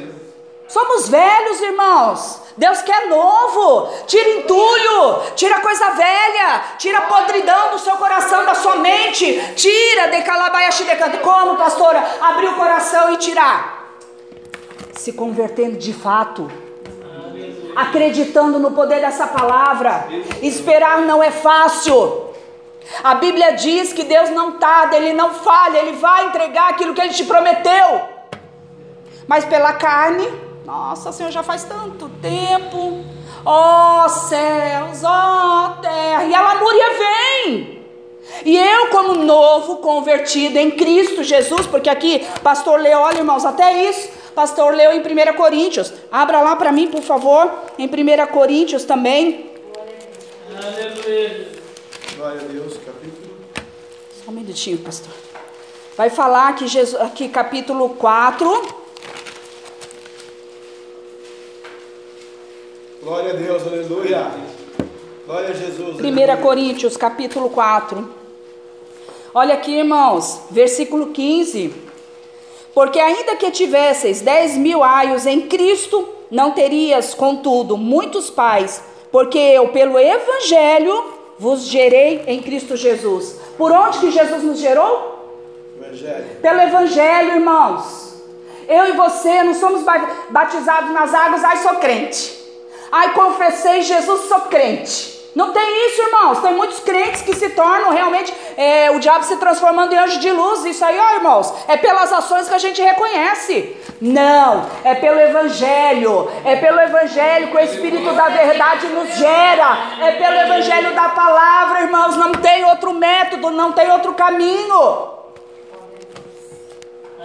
Somos 0.66 1.08
velhos, 1.10 1.60
irmãos. 1.60 2.40
Deus 2.56 2.80
quer 2.80 3.06
novo. 3.08 3.92
Tira 4.06 4.30
entulho, 4.30 5.22
tira 5.36 5.60
coisa 5.60 5.90
velha, 5.90 6.62
tira 6.78 6.98
a 6.98 7.02
podridão 7.02 7.72
do 7.72 7.78
seu 7.78 7.96
coração, 7.96 8.46
da 8.46 8.54
sua 8.54 8.76
mente. 8.76 9.54
Tira 9.56 10.06
de 10.08 10.22
calabaia, 10.22 10.70
Como, 11.22 11.56
pastora? 11.56 12.02
Abrir 12.22 12.48
o 12.48 12.54
coração 12.54 13.12
e 13.12 13.18
tirar 13.18 13.79
se 15.00 15.14
convertendo 15.14 15.78
de 15.78 15.94
fato, 15.94 16.50
acreditando 17.74 18.58
no 18.58 18.72
poder 18.72 19.00
dessa 19.00 19.26
palavra. 19.26 20.06
Esperar 20.42 21.00
não 21.00 21.22
é 21.22 21.30
fácil. 21.30 22.28
A 23.02 23.14
Bíblia 23.14 23.52
diz 23.52 23.94
que 23.94 24.04
Deus 24.04 24.28
não 24.28 24.58
tarda, 24.58 24.98
Ele 24.98 25.14
não 25.14 25.32
falha, 25.32 25.78
Ele 25.78 25.92
vai 25.92 26.26
entregar 26.26 26.68
aquilo 26.68 26.92
que 26.92 27.00
Ele 27.00 27.14
te 27.14 27.24
prometeu. 27.24 28.02
Mas 29.26 29.46
pela 29.46 29.72
carne, 29.72 30.28
nossa, 30.66 31.12
Senhor, 31.12 31.30
já 31.30 31.42
faz 31.42 31.64
tanto 31.64 32.10
tempo. 32.20 33.02
Ó 33.42 34.04
oh, 34.04 34.08
céus, 34.10 35.02
ó 35.02 35.78
oh, 35.78 35.80
terra, 35.80 36.24
e 36.24 36.34
a 36.34 36.42
lamúria 36.42 36.86
vem. 36.98 37.86
E 38.44 38.54
eu, 38.54 38.88
como 38.88 39.14
novo 39.14 39.76
convertido 39.76 40.58
em 40.58 40.70
Cristo 40.70 41.24
Jesus, 41.24 41.66
porque 41.66 41.88
aqui, 41.88 42.26
pastor 42.42 42.78
Lê, 42.78 42.94
olha 42.94 43.18
irmãos, 43.18 43.46
até 43.46 43.88
isso, 43.88 44.19
pastor 44.34 44.74
leu 44.74 44.92
em 44.92 45.00
1 45.00 45.36
Coríntios. 45.36 45.92
Abra 46.10 46.40
lá 46.40 46.56
para 46.56 46.72
mim, 46.72 46.88
por 46.88 47.02
favor, 47.02 47.50
em 47.78 47.86
1 47.86 48.26
Coríntios 48.32 48.84
também. 48.84 49.50
Aleluia. 50.56 51.48
Glória 52.16 52.40
a 52.40 52.44
Deus, 52.44 52.74
capítulo. 52.84 53.36
Só 54.24 54.30
um 54.30 54.34
minutinho, 54.34 54.78
pastor. 54.78 55.12
Vai 55.96 56.10
falar 56.10 56.54
que 56.54 56.66
Jesus, 56.66 57.00
aqui 57.00 57.28
capítulo 57.28 57.90
4. 57.90 58.80
Glória 63.02 63.32
a 63.32 63.36
Deus, 63.36 63.62
aleluia. 63.66 64.30
Glória 65.26 65.50
a 65.50 65.52
Jesus. 65.52 65.96
1 65.98 66.42
Coríntios, 66.42 66.96
capítulo 66.96 67.48
4. 67.50 68.14
Olha 69.32 69.54
aqui, 69.54 69.78
irmãos, 69.78 70.40
versículo 70.50 71.12
15. 71.12 71.89
Porque 72.80 72.98
ainda 72.98 73.36
que 73.36 73.50
tivesseis 73.50 74.22
dez 74.22 74.56
mil 74.56 74.82
aios 74.82 75.26
em 75.26 75.42
Cristo, 75.42 76.08
não 76.30 76.52
terias, 76.52 77.12
contudo, 77.12 77.76
muitos 77.76 78.30
pais, 78.30 78.82
porque 79.12 79.36
eu, 79.36 79.68
pelo 79.68 79.98
Evangelho, 79.98 81.12
vos 81.38 81.66
gerei 81.66 82.24
em 82.26 82.40
Cristo 82.40 82.78
Jesus. 82.78 83.38
Por 83.58 83.70
onde 83.70 83.98
que 83.98 84.10
Jesus 84.10 84.42
nos 84.42 84.58
gerou? 84.58 85.42
Evangelho. 85.78 86.24
Pelo 86.40 86.58
Evangelho, 86.58 87.34
irmãos. 87.34 88.14
Eu 88.66 88.86
e 88.86 88.92
você 88.92 89.42
não 89.42 89.52
somos 89.52 89.84
batizados 90.30 90.90
nas 90.92 91.12
águas, 91.12 91.44
ai, 91.44 91.58
sou 91.58 91.74
crente. 91.74 92.34
Ai, 92.90 93.12
confessei 93.12 93.82
Jesus, 93.82 94.22
sou 94.22 94.40
crente. 94.48 95.19
Não 95.34 95.52
tem 95.52 95.86
isso, 95.86 96.02
irmãos. 96.02 96.40
Tem 96.40 96.54
muitos 96.54 96.80
crentes 96.80 97.22
que 97.22 97.34
se 97.34 97.50
tornam 97.50 97.90
realmente 97.90 98.32
é, 98.56 98.90
o 98.90 98.98
diabo 98.98 99.24
se 99.24 99.36
transformando 99.36 99.92
em 99.92 99.98
anjo 99.98 100.18
de 100.18 100.30
luz. 100.30 100.64
Isso 100.64 100.84
aí, 100.84 100.98
ó, 100.98 101.14
irmãos, 101.16 101.52
é 101.68 101.76
pelas 101.76 102.12
ações 102.12 102.48
que 102.48 102.54
a 102.54 102.58
gente 102.58 102.82
reconhece. 102.82 103.76
Não, 104.00 104.66
é 104.82 104.94
pelo 104.94 105.20
Evangelho. 105.20 106.30
É 106.44 106.56
pelo 106.56 106.80
Evangelho 106.80 107.48
que 107.48 107.56
o 107.56 107.60
Espírito 107.60 108.12
da 108.12 108.28
verdade 108.28 108.86
nos 108.88 109.14
gera. 109.16 109.78
É 110.00 110.12
pelo 110.12 110.36
Evangelho 110.36 110.94
da 110.94 111.08
palavra, 111.10 111.82
irmãos. 111.82 112.16
Não 112.16 112.32
tem 112.32 112.64
outro 112.64 112.92
método, 112.92 113.50
não 113.50 113.72
tem 113.72 113.90
outro 113.90 114.14
caminho. 114.14 115.20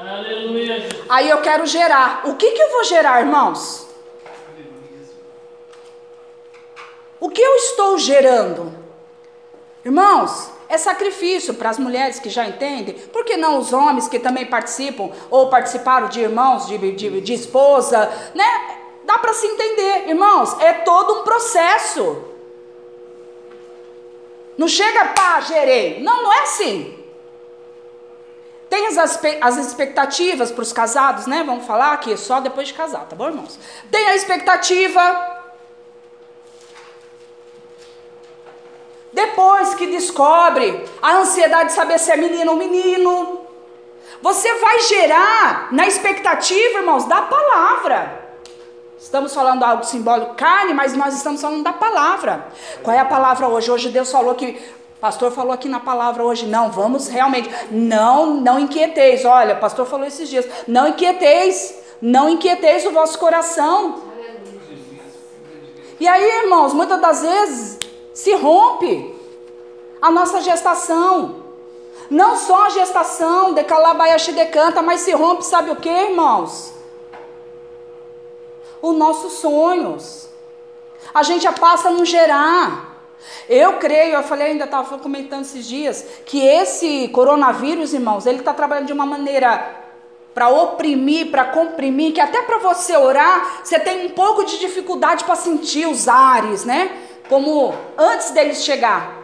Aleluia. 0.08 0.88
Aí 1.10 1.30
eu 1.30 1.42
quero 1.42 1.66
gerar. 1.66 2.22
O 2.26 2.36
que, 2.36 2.52
que 2.52 2.62
eu 2.62 2.72
vou 2.72 2.84
gerar, 2.84 3.22
irmãos? 3.22 3.88
O 7.26 7.30
que 7.32 7.42
eu 7.42 7.56
estou 7.56 7.98
gerando? 7.98 8.72
Irmãos, 9.84 10.52
é 10.70 10.78
sacrifício 10.78 11.56
para 11.56 11.72
as 11.72 11.80
mulheres 11.80 12.20
que 12.20 12.30
já 12.30 12.48
entendem, 12.48 12.94
por 12.94 13.26
que 13.26 13.36
não 13.36 13.58
os 13.58 13.74
homens 13.74 14.08
que 14.08 14.20
também 14.20 14.46
participam 14.46 15.10
ou 15.32 15.50
participaram 15.50 16.08
de 16.08 16.22
irmãos, 16.22 16.68
de, 16.68 16.78
de, 16.92 17.22
de 17.22 17.34
esposa, 17.34 18.12
né? 18.36 18.78
Dá 19.06 19.18
para 19.18 19.34
se 19.34 19.48
entender, 19.48 20.08
irmãos, 20.08 20.56
é 20.60 20.74
todo 20.74 21.22
um 21.22 21.24
processo. 21.24 22.26
Não 24.56 24.68
chega, 24.68 25.06
pá, 25.06 25.42
gerei. 25.42 26.04
Não, 26.04 26.22
não 26.22 26.32
é 26.32 26.42
assim. 26.42 26.96
Tem 28.70 28.86
as, 28.86 29.00
as 29.42 29.58
expectativas 29.58 30.52
para 30.52 30.62
os 30.62 30.72
casados, 30.72 31.26
né? 31.26 31.44
Vamos 31.44 31.66
falar 31.66 31.94
aqui 31.94 32.16
só 32.18 32.40
depois 32.40 32.68
de 32.68 32.76
casar, 32.76 33.08
tá 33.08 33.16
bom, 33.16 33.30
irmãos? 33.30 33.58
Tem 33.90 34.10
a 34.10 34.16
expectativa 34.16 35.35
Depois 39.16 39.74
que 39.76 39.88
descobre 39.88 40.84
a 41.02 41.20
ansiedade 41.20 41.70
de 41.70 41.76
saber 41.76 41.98
se 41.98 42.12
é 42.12 42.18
menino 42.18 42.52
ou 42.52 42.58
menino, 42.58 43.40
você 44.22 44.56
vai 44.56 44.82
gerar 44.82 45.70
na 45.72 45.88
expectativa, 45.88 46.80
irmãos, 46.80 47.06
da 47.06 47.22
palavra. 47.22 48.26
Estamos 49.00 49.34
falando 49.34 49.64
algo 49.64 49.86
simbólico, 49.86 50.36
carne, 50.36 50.74
mas 50.74 50.94
nós 50.98 51.16
estamos 51.16 51.40
falando 51.40 51.64
da 51.64 51.72
palavra. 51.72 52.46
Qual 52.84 52.94
é 52.94 53.00
a 53.00 53.06
palavra 53.06 53.48
hoje? 53.48 53.72
Hoje 53.72 53.88
Deus 53.88 54.12
falou 54.12 54.36
que 54.36 54.62
pastor 55.00 55.32
falou 55.32 55.54
aqui 55.54 55.70
na 55.70 55.80
palavra 55.80 56.22
hoje, 56.22 56.46
não, 56.48 56.70
vamos 56.70 57.08
realmente, 57.08 57.50
não, 57.72 58.34
não 58.42 58.60
inquieteis. 58.60 59.24
Olha, 59.24 59.56
pastor 59.56 59.86
falou 59.86 60.06
esses 60.06 60.28
dias, 60.28 60.46
não 60.68 60.90
inquieteis, 60.90 61.74
não 62.02 62.28
inquieteis 62.28 62.86
o 62.86 62.92
vosso 62.92 63.18
coração. 63.18 64.04
E 66.02 66.06
aí, 66.06 66.44
irmãos, 66.44 66.74
muitas 66.74 67.00
das 67.00 67.22
vezes 67.22 67.86
se 68.16 68.34
rompe 68.34 69.14
a 70.02 70.10
nossa 70.10 70.42
gestação. 70.42 71.44
Não 72.10 72.36
só 72.36 72.66
a 72.66 72.70
gestação 72.70 73.54
de 73.54 73.64
Calabaiaxi 73.64 74.32
decanta, 74.32 74.82
mas 74.82 75.02
se 75.02 75.12
rompe, 75.12 75.46
sabe 75.46 75.70
o 75.70 75.76
que, 75.76 75.90
irmãos? 75.90 76.74
os 78.90 78.96
nossos 78.96 79.34
sonhos. 79.34 80.30
A 81.14 81.24
gente 81.24 81.50
passa 81.54 81.90
a 81.90 81.92
não 81.92 82.06
gerar. 82.06 82.94
Eu 83.50 83.74
creio, 83.74 84.16
eu 84.16 84.24
falei, 84.24 84.52
ainda 84.52 84.66
estava 84.66 84.98
comentando 84.98 85.42
esses 85.42 85.66
dias, 85.66 86.06
que 86.26 86.46
esse 86.46 87.08
coronavírus, 87.10 87.94
irmãos, 87.94 88.26
ele 88.26 88.40
está 88.40 88.54
trabalhando 88.54 88.88
de 88.88 88.94
uma 88.94 89.06
maneira 89.06 89.84
para 90.34 90.50
oprimir, 90.50 91.32
para 91.32 91.46
comprimir, 91.46 92.14
que 92.14 92.20
até 92.20 92.42
para 92.42 92.58
você 92.58 92.96
orar, 92.98 93.62
você 93.64 93.80
tem 93.80 94.08
um 94.08 94.10
pouco 94.10 94.44
de 94.44 94.60
dificuldade 94.60 95.24
para 95.24 95.36
sentir 95.36 95.88
os 95.88 96.08
ares, 96.08 96.66
né? 96.66 97.05
Como 97.30 97.74
antes 97.98 98.32
deles 98.32 98.64
chegar. 98.64 99.24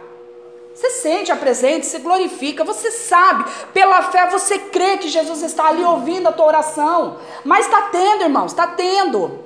Você 0.74 0.90
sente 0.90 1.30
a 1.30 1.36
presença, 1.36 1.90
você 1.90 1.98
glorifica, 1.98 2.64
você 2.64 2.90
sabe, 2.90 3.44
pela 3.74 4.02
fé 4.02 4.30
você 4.30 4.58
crê 4.58 4.96
que 4.96 5.08
Jesus 5.08 5.42
está 5.42 5.66
ali 5.66 5.84
ouvindo 5.84 6.28
a 6.28 6.32
tua 6.32 6.46
oração. 6.46 7.18
Mas 7.44 7.66
está 7.66 7.82
tendo, 7.82 8.22
irmãos, 8.22 8.52
está 8.52 8.66
tendo. 8.66 9.38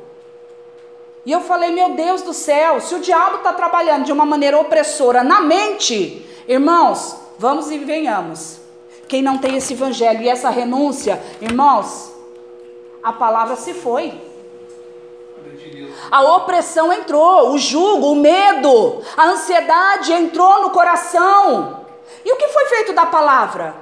E 1.24 1.32
eu 1.32 1.40
falei, 1.40 1.72
meu 1.72 1.94
Deus 1.94 2.22
do 2.22 2.32
céu, 2.32 2.80
se 2.80 2.94
o 2.94 3.00
diabo 3.00 3.38
está 3.38 3.52
trabalhando 3.52 4.04
de 4.04 4.12
uma 4.12 4.24
maneira 4.24 4.58
opressora 4.60 5.24
na 5.24 5.40
mente, 5.40 6.24
irmãos, 6.46 7.16
vamos 7.36 7.70
e 7.72 7.78
venhamos. 7.78 8.60
Quem 9.08 9.22
não 9.22 9.38
tem 9.38 9.56
esse 9.56 9.72
evangelho 9.72 10.22
e 10.22 10.28
essa 10.28 10.50
renúncia, 10.50 11.20
irmãos, 11.40 12.12
a 13.02 13.12
palavra 13.12 13.56
se 13.56 13.74
foi. 13.74 14.25
A 16.10 16.22
opressão 16.22 16.92
entrou, 16.92 17.50
o 17.50 17.58
jugo, 17.58 18.12
o 18.12 18.16
medo, 18.16 19.02
a 19.16 19.26
ansiedade 19.26 20.12
entrou 20.12 20.62
no 20.62 20.70
coração. 20.70 21.84
E 22.24 22.32
o 22.32 22.36
que 22.36 22.48
foi 22.48 22.66
feito 22.66 22.92
da 22.92 23.06
palavra? 23.06 23.74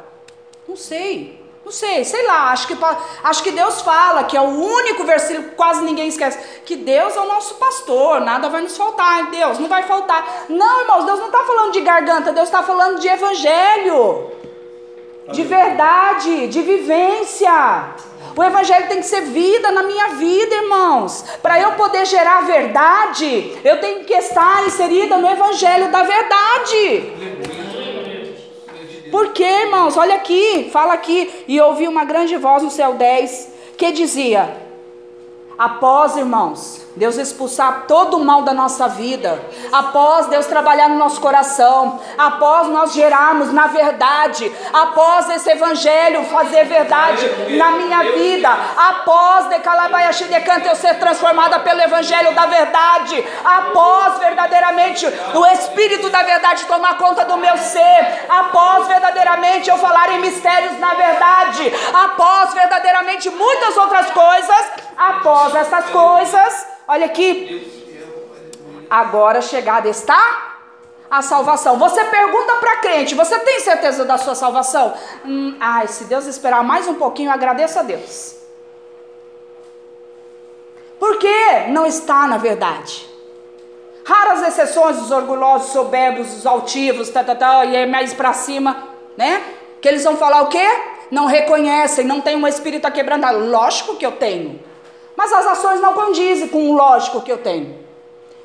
Não 0.69 0.77
sei. 0.77 1.45
Não 1.65 1.73
sei, 1.73 2.05
sei 2.05 2.27
lá, 2.27 2.51
acho 2.51 2.67
que, 2.67 2.77
acho 3.23 3.43
que 3.43 3.51
Deus 3.51 3.81
fala, 3.81 4.25
que 4.25 4.37
é 4.37 4.41
o 4.41 4.45
único 4.45 5.03
versículo 5.05 5.49
que 5.49 5.55
quase 5.55 5.83
ninguém 5.83 6.09
esquece, 6.09 6.39
que 6.63 6.77
Deus 6.77 7.17
é 7.17 7.21
o 7.21 7.27
nosso 7.27 7.55
pastor, 7.55 8.21
nada 8.21 8.51
vai 8.51 8.61
nos 8.61 8.77
faltar, 8.77 9.31
Deus 9.31 9.59
não 9.59 9.67
vai 9.67 9.83
faltar. 9.85 10.45
Não, 10.51 10.83
irmãos, 10.83 11.07
Deus 11.07 11.19
não 11.19 11.29
está 11.29 11.43
falando 11.45 11.73
de 11.73 11.81
garganta, 11.81 12.33
Deus 12.33 12.49
está 12.49 12.63
falando 12.63 13.01
de 13.01 13.09
evangelho, 13.09 14.31
de 15.33 15.43
verdade, 15.43 16.49
de 16.49 16.61
vivência. 16.61 17.95
O 18.37 18.43
evangelho 18.43 18.89
tem 18.89 18.99
que 18.99 19.07
ser 19.07 19.23
vida 19.23 19.71
na 19.71 19.83
minha 19.85 20.09
vida, 20.09 20.55
irmãos. 20.55 21.25
Para 21.41 21.61
eu 21.61 21.73
poder 21.73 22.05
gerar 22.05 22.41
verdade, 22.43 23.57
eu 23.65 23.81
tenho 23.81 24.05
que 24.05 24.15
estar 24.15 24.67
inserida 24.67 25.17
no 25.17 25.29
evangelho 25.29 25.91
da 25.91 26.03
verdade. 26.03 27.13
Por 29.11 29.33
quê, 29.33 29.45
irmãos? 29.45 29.97
Olha 29.97 30.17
aqui, 30.17 30.69
fala 30.73 30.95
aqui. 30.95 31.45
E 31.47 31.61
ouvi 31.61 31.87
uma 31.87 32.05
grande 32.05 32.37
voz 32.37 32.63
no 32.63 32.71
céu 32.71 32.95
10 32.95 33.53
que 33.77 33.93
dizia: 33.93 34.57
Após, 35.57 36.17
irmãos, 36.17 36.84
Deus 36.97 37.17
expulsar 37.17 37.85
todo 37.89 38.17
o 38.17 38.25
mal 38.25 38.43
da 38.43 38.55
nossa 38.55 38.87
vida, 38.89 39.43
após 39.73 40.27
Deus 40.27 40.47
trabalhar 40.47 40.89
no 40.89 40.97
nosso 40.97 41.21
coração, 41.21 42.01
após 42.17 42.69
nós 42.69 42.93
gerarmos 42.93 43.53
na 43.53 43.67
verdade, 43.67 44.51
após 44.73 45.29
esse 45.31 45.51
evangelho 45.51 46.25
fazer 46.27 46.65
verdade 46.67 47.27
na 47.57 47.73
minha 47.73 48.03
vida, 48.13 48.49
após 48.77 49.49
de 49.49 49.59
Calabaiaxi 49.59 50.25
de 50.25 50.41
Canta 50.41 50.69
eu 50.69 50.77
ser 50.77 50.95
transformada 51.01 51.59
pelo 51.61 51.81
evangelho 51.81 52.33
da 52.33 52.47
verdade, 52.47 53.25
após 53.45 54.19
verdadeiramente 54.19 55.05
o 55.35 55.47
espírito 55.47 56.11
da 56.11 56.23
verdade 56.23 56.65
tomar 56.67 56.97
conta 56.97 57.25
do 57.25 57.37
meu 57.37 57.57
ser, 57.59 58.25
após 58.29 58.87
verdadeiramente 58.87 59.69
eu 59.69 59.79
falar 59.79 60.13
em 60.13 60.21
mistérios 60.21 60.79
na 60.79 60.95
verdade, 60.95 61.73
após 61.93 62.55
verdadeiramente 62.55 63.31
muitas 63.31 63.77
outras 63.77 64.11
coisas, 64.11 64.67
após 64.97 65.55
essas 65.55 65.87
coisas, 65.91 66.67
Olha 66.87 67.07
aqui. 67.07 67.73
Agora 68.89 69.41
chegada 69.41 69.89
está 69.89 70.57
a 71.11 71.23
salvação. 71.23 71.79
Você 71.79 72.05
pergunta 72.05 72.55
para 72.57 72.77
crente: 72.77 73.15
você 73.15 73.39
tem 73.39 73.61
certeza 73.61 74.05
da 74.05 74.19
sua 74.19 74.35
salvação? 74.35 74.95
Hum, 75.25 75.57
ai, 75.59 75.89
se 75.89 76.05
Deus 76.05 76.27
esperar 76.27 76.63
mais 76.63 76.87
um 76.87 76.95
pouquinho, 76.95 77.31
agradeça 77.31 77.81
a 77.81 77.83
Deus. 77.83 78.37
Por 80.99 81.19
que 81.19 81.69
não 81.69 81.87
está 81.87 82.27
na 82.27 82.37
verdade? 82.37 83.09
Raras 84.07 84.43
exceções 84.43 85.01
os 85.01 85.11
orgulhosos, 85.11 85.73
soberbos, 85.73 86.37
os 86.37 86.47
altivos, 86.47 87.09
tá, 87.09 87.25
tá, 87.25 87.35
tá, 87.35 87.65
e 87.65 87.87
mais 87.87 88.13
para 88.13 88.35
cima, 88.35 88.89
né? 89.17 89.43
Que 89.81 89.89
eles 89.89 90.05
vão 90.05 90.17
falar 90.17 90.43
o 90.43 90.49
quê? 90.49 90.67
Não 91.11 91.25
reconhecem, 91.25 92.05
não 92.05 92.21
tem 92.21 92.37
um 92.37 92.47
espírito 92.47 92.91
quebrantado. 92.93 93.39
Lógico 93.51 93.97
que 93.97 94.05
eu 94.05 94.13
tenho. 94.13 94.61
Mas 95.17 95.33
as 95.33 95.47
ações 95.47 95.81
não 95.81 95.93
condizem 95.93 96.49
com 96.49 96.71
o 96.71 96.77
lógico 96.77 97.21
que 97.23 97.31
eu 97.31 97.39
tenho. 97.39 97.85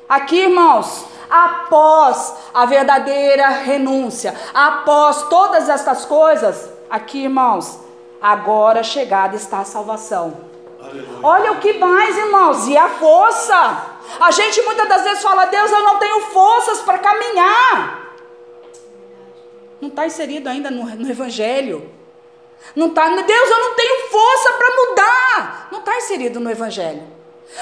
Aqui, 0.08 0.40
irmãos, 0.40 1.06
após 1.28 2.34
a 2.52 2.66
verdadeira 2.66 3.48
renúncia, 3.48 4.34
após 4.52 5.28
todas 5.28 5.68
estas 5.68 6.04
coisas, 6.04 6.68
aqui, 6.88 7.24
irmãos, 7.24 7.78
agora 8.20 8.82
chegada 8.82 9.36
está 9.36 9.60
a 9.60 9.64
salvação. 9.64 10.48
Aleluia. 10.82 11.18
Olha 11.22 11.52
o 11.52 11.60
que 11.60 11.74
mais, 11.74 12.16
irmãos, 12.16 12.66
e 12.66 12.76
a 12.76 12.88
força. 12.88 13.86
A 14.20 14.30
gente 14.30 14.62
muitas 14.62 14.88
das 14.88 15.02
vezes 15.02 15.22
fala, 15.22 15.44
Deus, 15.46 15.70
eu 15.70 15.82
não 15.82 15.98
tenho 15.98 16.20
forças 16.22 16.80
para 16.80 16.98
caminhar. 16.98 18.16
Não 19.80 19.88
está 19.88 20.06
inserido 20.06 20.48
ainda 20.48 20.70
no, 20.70 20.84
no 20.84 21.10
Evangelho. 21.10 21.99
Não 22.74 22.90
tá, 22.90 23.08
Deus, 23.08 23.50
eu 23.50 23.58
não 23.58 23.74
tenho 23.74 24.08
força 24.08 24.52
para 24.52 24.76
mudar. 24.76 25.68
Não 25.72 25.78
está 25.80 25.96
inserido 25.96 26.40
no 26.40 26.50
Evangelho. 26.50 27.02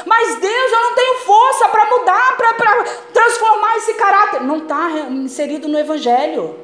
Mas 0.05 0.37
Deus, 0.37 0.73
eu 0.73 0.81
não 0.83 0.95
tenho 0.95 1.15
força 1.21 1.69
para 1.69 1.87
mudar, 1.87 2.37
para 2.37 2.55
transformar 3.13 3.77
esse 3.79 3.95
caráter. 3.95 4.43
Não 4.43 4.59
está 4.59 4.91
inserido 5.11 5.67
no 5.67 5.79
Evangelho. 5.79 6.59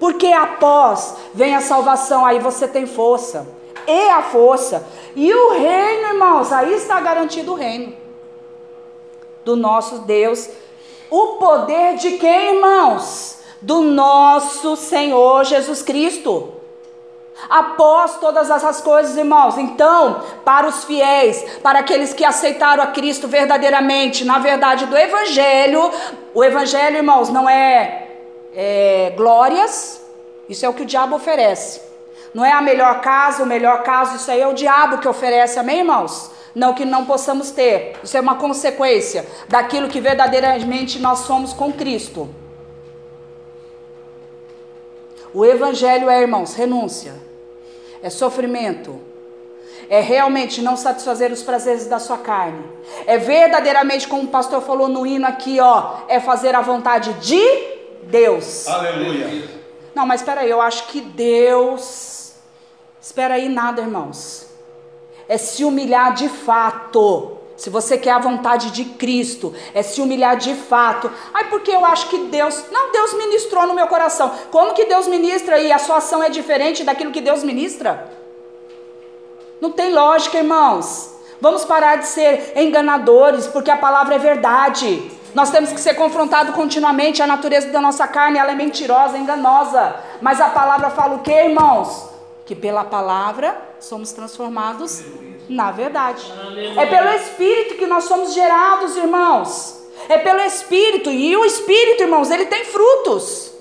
Porque 0.00 0.28
após 0.28 1.16
vem 1.34 1.54
a 1.54 1.60
salvação, 1.60 2.24
aí 2.24 2.38
você 2.38 2.66
tem 2.66 2.86
força. 2.86 3.46
E 3.86 4.08
a 4.10 4.22
força. 4.22 4.86
E 5.14 5.32
o 5.32 5.50
reino, 5.52 6.08
irmãos, 6.08 6.52
aí 6.52 6.74
está 6.74 7.00
garantido 7.00 7.52
o 7.52 7.56
reino 7.56 7.94
do 9.44 9.56
nosso 9.56 10.00
Deus. 10.00 10.48
O 11.10 11.38
poder 11.38 11.96
de 11.96 12.12
quem, 12.18 12.56
irmãos? 12.56 13.37
Do 13.60 13.80
nosso 13.80 14.76
Senhor 14.76 15.44
Jesus 15.44 15.82
Cristo. 15.82 16.54
Após 17.48 18.16
todas 18.16 18.50
essas 18.50 18.80
coisas, 18.80 19.16
irmãos, 19.16 19.56
então, 19.56 20.24
para 20.44 20.66
os 20.66 20.84
fiéis, 20.84 21.44
para 21.62 21.78
aqueles 21.78 22.12
que 22.12 22.24
aceitaram 22.24 22.82
a 22.82 22.88
Cristo 22.88 23.28
verdadeiramente, 23.28 24.24
na 24.24 24.38
verdade 24.38 24.86
do 24.86 24.96
Evangelho, 24.96 25.90
o 26.34 26.42
Evangelho, 26.42 26.96
irmãos, 26.96 27.28
não 27.28 27.48
é, 27.48 28.08
é 28.54 29.12
glórias, 29.16 30.02
isso 30.48 30.66
é 30.66 30.68
o 30.68 30.74
que 30.74 30.82
o 30.82 30.86
diabo 30.86 31.14
oferece. 31.14 31.80
Não 32.34 32.44
é 32.44 32.52
a 32.52 32.60
melhor 32.60 33.00
casa, 33.00 33.44
o 33.44 33.46
melhor 33.46 33.82
caso, 33.82 34.16
isso 34.16 34.30
aí 34.30 34.40
é 34.40 34.46
o 34.46 34.52
diabo 34.52 34.98
que 34.98 35.08
oferece, 35.08 35.58
amém, 35.58 35.78
irmãos? 35.78 36.30
Não 36.54 36.74
que 36.74 36.84
não 36.84 37.04
possamos 37.04 37.52
ter, 37.52 37.96
isso 38.02 38.16
é 38.16 38.20
uma 38.20 38.34
consequência 38.34 39.24
daquilo 39.48 39.88
que 39.88 40.00
verdadeiramente 40.00 40.98
nós 40.98 41.20
somos 41.20 41.52
com 41.52 41.72
Cristo. 41.72 42.28
O 45.32 45.44
Evangelho 45.44 46.08
é, 46.08 46.20
irmãos, 46.20 46.54
renúncia, 46.54 47.14
é 48.02 48.10
sofrimento, 48.10 48.98
é 49.90 50.00
realmente 50.00 50.60
não 50.62 50.76
satisfazer 50.76 51.32
os 51.32 51.42
prazeres 51.42 51.86
da 51.86 51.98
sua 51.98 52.18
carne, 52.18 52.64
é 53.06 53.18
verdadeiramente, 53.18 54.08
como 54.08 54.24
o 54.24 54.28
pastor 54.28 54.62
falou 54.62 54.88
no 54.88 55.06
hino 55.06 55.26
aqui, 55.26 55.60
ó, 55.60 56.00
é 56.08 56.20
fazer 56.20 56.54
a 56.54 56.60
vontade 56.60 57.12
de 57.14 57.42
Deus. 58.04 58.66
Aleluia. 58.66 59.48
Não, 59.94 60.06
mas 60.06 60.20
espera 60.20 60.42
aí, 60.42 60.50
eu 60.50 60.60
acho 60.60 60.86
que 60.88 61.00
Deus. 61.00 62.34
Espera 63.00 63.34
aí, 63.34 63.48
nada, 63.48 63.80
irmãos. 63.80 64.46
É 65.28 65.36
se 65.36 65.64
humilhar 65.64 66.14
de 66.14 66.28
fato. 66.28 67.37
Se 67.58 67.68
você 67.68 67.98
quer 67.98 68.12
a 68.12 68.20
vontade 68.20 68.70
de 68.70 68.84
Cristo, 68.84 69.52
é 69.74 69.82
se 69.82 70.00
humilhar 70.00 70.36
de 70.36 70.54
fato. 70.54 71.10
Ai, 71.34 71.50
porque 71.50 71.72
eu 71.72 71.84
acho 71.84 72.08
que 72.08 72.16
Deus. 72.26 72.66
Não, 72.70 72.92
Deus 72.92 73.14
ministrou 73.14 73.66
no 73.66 73.74
meu 73.74 73.88
coração. 73.88 74.32
Como 74.52 74.74
que 74.74 74.84
Deus 74.84 75.08
ministra 75.08 75.58
e 75.58 75.72
a 75.72 75.78
sua 75.78 75.96
ação 75.96 76.22
é 76.22 76.30
diferente 76.30 76.84
daquilo 76.84 77.10
que 77.10 77.20
Deus 77.20 77.42
ministra? 77.42 78.12
Não 79.60 79.72
tem 79.72 79.92
lógica, 79.92 80.38
irmãos. 80.38 81.16
Vamos 81.40 81.64
parar 81.64 81.96
de 81.96 82.06
ser 82.06 82.52
enganadores, 82.54 83.48
porque 83.48 83.72
a 83.72 83.76
palavra 83.76 84.14
é 84.14 84.18
verdade. 84.18 85.10
Nós 85.34 85.50
temos 85.50 85.72
que 85.72 85.80
ser 85.80 85.94
confrontados 85.94 86.54
continuamente. 86.54 87.24
A 87.24 87.26
natureza 87.26 87.72
da 87.72 87.80
nossa 87.80 88.06
carne 88.06 88.38
ela 88.38 88.52
é 88.52 88.54
mentirosa, 88.54 89.18
enganosa. 89.18 89.96
Mas 90.22 90.40
a 90.40 90.48
palavra 90.48 90.90
fala 90.90 91.16
o 91.16 91.20
que, 91.22 91.32
irmãos? 91.32 92.08
Que 92.46 92.54
pela 92.54 92.84
palavra 92.84 93.60
somos 93.80 94.12
transformados 94.12 95.02
na 95.48 95.70
verdade. 95.70 96.22
É 96.76 96.86
pelo 96.86 97.10
Espírito 97.10 97.74
que 97.76 97.86
nós 97.86 98.04
somos 98.04 98.34
gerados, 98.34 98.96
irmãos. 98.96 99.78
É 100.08 100.18
pelo 100.18 100.40
Espírito. 100.40 101.10
E 101.10 101.36
o 101.36 101.44
Espírito, 101.44 102.02
irmãos, 102.02 102.30
ele 102.30 102.46
tem 102.46 102.64
frutos. 102.64 103.52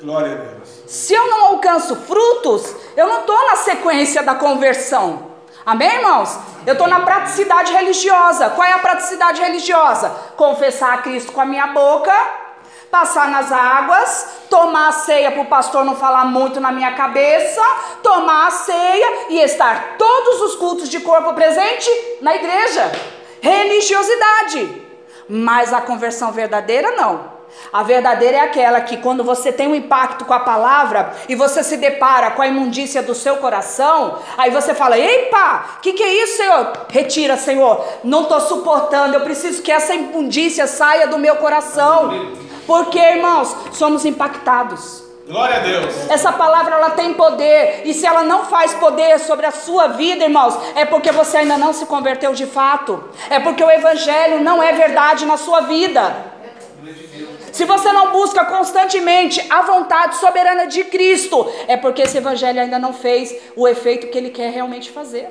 Glória 0.00 0.32
a 0.32 0.36
Deus. 0.36 0.68
Se 0.86 1.12
eu 1.12 1.26
não 1.26 1.46
alcanço 1.46 1.96
frutos, 1.96 2.74
eu 2.96 3.06
não 3.06 3.20
estou 3.20 3.36
na 3.46 3.56
sequência 3.56 4.22
da 4.22 4.34
conversão. 4.34 5.28
Amém, 5.66 5.96
irmãos? 5.96 6.38
Eu 6.66 6.72
estou 6.72 6.86
na 6.86 7.00
praticidade 7.00 7.72
religiosa. 7.72 8.50
Qual 8.50 8.66
é 8.66 8.72
a 8.72 8.78
praticidade 8.78 9.40
religiosa? 9.40 10.08
Confessar 10.36 10.94
a 10.94 10.98
Cristo 10.98 11.32
com 11.32 11.40
a 11.40 11.44
minha 11.44 11.66
boca, 11.68 12.12
passar 12.90 13.28
nas 13.28 13.52
águas, 13.52 14.28
tomar 14.48 14.88
a 14.88 14.92
ceia 14.92 15.30
para 15.30 15.42
o 15.42 15.46
pastor 15.46 15.84
não 15.84 15.96
falar 15.96 16.24
muito 16.24 16.60
na 16.60 16.72
minha 16.72 16.92
cabeça, 16.92 17.62
tomar 18.02 18.48
a 18.48 18.50
ceia 18.50 19.26
e 19.30 19.40
estar 19.40 19.96
todos 19.98 20.40
os 20.42 20.54
cultos 20.56 20.88
de 20.88 21.00
corpo 21.00 21.34
presente 21.34 21.90
na 22.20 22.34
igreja. 22.34 22.90
Religiosidade. 23.40 24.82
Mas 25.28 25.72
a 25.72 25.80
conversão 25.80 26.32
verdadeira 26.32 26.92
não. 26.92 27.38
A 27.72 27.82
verdadeira 27.82 28.38
é 28.38 28.40
aquela 28.40 28.80
que, 28.80 28.96
quando 28.98 29.24
você 29.24 29.52
tem 29.52 29.68
um 29.68 29.74
impacto 29.74 30.24
com 30.24 30.32
a 30.32 30.40
palavra 30.40 31.14
e 31.28 31.34
você 31.34 31.62
se 31.62 31.76
depara 31.76 32.30
com 32.30 32.42
a 32.42 32.46
imundícia 32.46 33.02
do 33.02 33.14
seu 33.14 33.36
coração, 33.36 34.18
aí 34.36 34.50
você 34.50 34.74
fala: 34.74 34.98
Epa, 34.98 35.76
o 35.76 35.80
que, 35.80 35.92
que 35.92 36.02
é 36.02 36.22
isso, 36.22 36.36
Senhor? 36.36 36.72
Retira, 36.88 37.36
Senhor. 37.36 37.84
Não 38.04 38.22
estou 38.22 38.40
suportando, 38.40 39.14
eu 39.14 39.20
preciso 39.20 39.62
que 39.62 39.72
essa 39.72 39.94
imundícia 39.94 40.66
saia 40.66 41.06
do 41.08 41.18
meu 41.18 41.36
coração. 41.36 42.10
Porque, 42.68 42.98
irmãos, 42.98 43.56
somos 43.72 44.04
impactados. 44.04 45.02
Glória 45.26 45.56
a 45.56 45.60
Deus. 45.60 46.10
Essa 46.10 46.30
palavra 46.32 46.74
ela 46.74 46.90
tem 46.90 47.14
poder, 47.14 47.80
e 47.86 47.94
se 47.94 48.06
ela 48.06 48.22
não 48.22 48.44
faz 48.44 48.74
poder 48.74 49.18
sobre 49.20 49.46
a 49.46 49.50
sua 49.50 49.88
vida, 49.88 50.24
irmãos, 50.24 50.54
é 50.74 50.84
porque 50.84 51.10
você 51.10 51.38
ainda 51.38 51.56
não 51.56 51.72
se 51.72 51.86
converteu 51.86 52.34
de 52.34 52.44
fato. 52.44 53.02
É 53.30 53.40
porque 53.40 53.64
o 53.64 53.70
evangelho 53.70 54.44
não 54.44 54.62
é 54.62 54.72
verdade 54.72 55.24
na 55.24 55.38
sua 55.38 55.62
vida. 55.62 56.14
Se 57.52 57.64
você 57.64 57.90
não 57.90 58.12
busca 58.12 58.44
constantemente 58.44 59.42
a 59.48 59.62
vontade 59.62 60.16
soberana 60.16 60.66
de 60.66 60.84
Cristo, 60.84 61.50
é 61.66 61.76
porque 61.76 62.02
esse 62.02 62.18
evangelho 62.18 62.60
ainda 62.60 62.78
não 62.78 62.92
fez 62.92 63.34
o 63.56 63.66
efeito 63.66 64.08
que 64.08 64.18
ele 64.18 64.28
quer 64.28 64.50
realmente 64.50 64.90
fazer. 64.90 65.26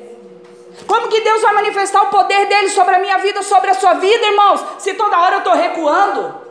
Como 0.87 1.07
que 1.07 1.21
Deus 1.21 1.43
vai 1.43 1.53
manifestar 1.53 2.01
o 2.01 2.07
poder 2.07 2.47
dele 2.47 2.69
sobre 2.69 2.95
a 2.95 2.99
minha 2.99 3.19
vida, 3.19 3.43
sobre 3.43 3.69
a 3.69 3.75
sua 3.75 3.93
vida, 3.93 4.25
irmãos, 4.25 4.65
se 4.79 4.95
toda 4.95 5.19
hora 5.19 5.35
eu 5.35 5.39
estou 5.39 5.53
recuando? 5.53 6.46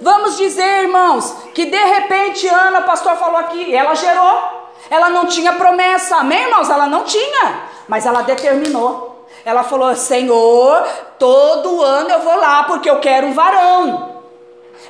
Vamos 0.00 0.36
dizer, 0.36 0.82
irmãos, 0.82 1.36
que 1.54 1.66
de 1.66 1.76
repente 1.76 2.48
Ana, 2.48 2.80
o 2.80 2.84
pastor 2.84 3.16
falou 3.16 3.36
aqui, 3.36 3.74
ela 3.74 3.94
gerou, 3.94 4.60
ela 4.88 5.10
não 5.10 5.26
tinha 5.26 5.52
promessa, 5.52 6.16
amém, 6.16 6.42
irmãos? 6.42 6.70
Ela 6.70 6.86
não 6.86 7.04
tinha, 7.04 7.64
mas 7.86 8.06
ela 8.06 8.22
determinou. 8.22 9.26
Ela 9.44 9.62
falou: 9.62 9.94
Senhor, 9.94 10.86
todo 11.18 11.82
ano 11.82 12.10
eu 12.10 12.20
vou 12.20 12.36
lá 12.36 12.64
porque 12.64 12.88
eu 12.88 13.00
quero 13.00 13.26
um 13.26 13.32
varão. 13.32 14.10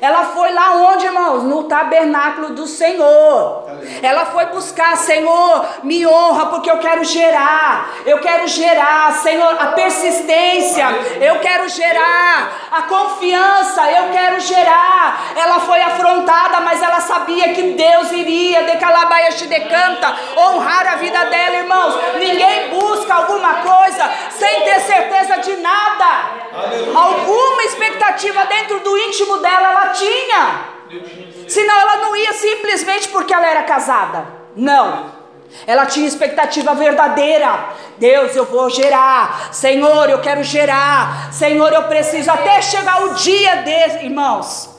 Ela 0.01 0.25
foi 0.27 0.51
lá 0.53 0.77
onde, 0.77 1.05
irmãos? 1.05 1.43
No 1.43 1.65
tabernáculo 1.65 2.55
do 2.55 2.67
Senhor. 2.67 3.69
Ela 4.01 4.27
foi 4.27 4.47
buscar, 4.47 4.97
Senhor, 4.97 5.67
me 5.83 6.07
honra 6.07 6.47
porque 6.47 6.71
eu 6.71 6.79
quero 6.79 7.05
gerar. 7.05 7.91
Eu 8.07 8.19
quero 8.19 8.49
gerar, 8.49 9.13
Senhor, 9.13 9.57
a 9.61 9.67
persistência. 9.73 10.87
Eu 11.21 11.41
quero 11.41 11.69
gerar 11.69 12.69
a 12.71 12.83
confiança. 12.83 13.91
Eu 13.91 14.13
quero 14.13 14.41
gerar. 14.41 15.33
Ela 15.35 15.61
foi 15.61 15.81
afrontada, 15.81 16.61
mas 16.61 16.83
ela 16.83 17.01
sabia 17.01 17.53
que 17.53 17.63
Deus 17.73 18.13
iria, 18.13 18.65
de 18.65 18.77
Calabaia 18.79 19.31
decanta, 19.47 20.17
honrar 20.37 20.87
a 20.87 20.97
vida 20.97 21.25
dela, 21.27 21.57
irmãos. 21.57 21.95
Ninguém 22.19 22.71
busca 22.71 23.15
alguma 23.15 23.55
coisa 23.55 24.11
sem 24.31 24.63
ter 24.63 24.81
certeza 24.81 25.39
de 25.39 25.57
nada. 25.57 26.31
Alguma 26.95 27.63
expectativa 27.65 28.45
dentro 28.47 28.81
do 28.81 28.99
íntimo 28.99 29.39
dela 29.39 29.71
ela 29.71 29.87
tinha. 29.89 30.65
Senão 31.49 31.77
ela 31.81 31.97
não 31.97 32.17
ia 32.17 32.33
simplesmente 32.33 33.09
porque 33.09 33.33
ela 33.33 33.47
era 33.47 33.63
casada. 33.63 34.27
Não. 34.57 35.20
Ela 35.67 35.87
tinha 35.87 36.07
expectativa 36.07 36.75
verdadeira. 36.75 37.71
Deus, 37.99 38.35
eu 38.35 38.45
vou 38.45 38.71
gerar. 38.71 39.53
Senhor, 39.53 40.09
eu 40.09 40.21
quero 40.21 40.43
gerar. 40.43 41.33
Senhor, 41.33 41.73
eu 41.73 41.85
preciso 41.85 42.31
até 42.31 42.61
chegar 42.63 43.05
o 43.05 43.15
dia 43.15 43.57
desse, 43.57 44.05
irmãos. 44.05 44.71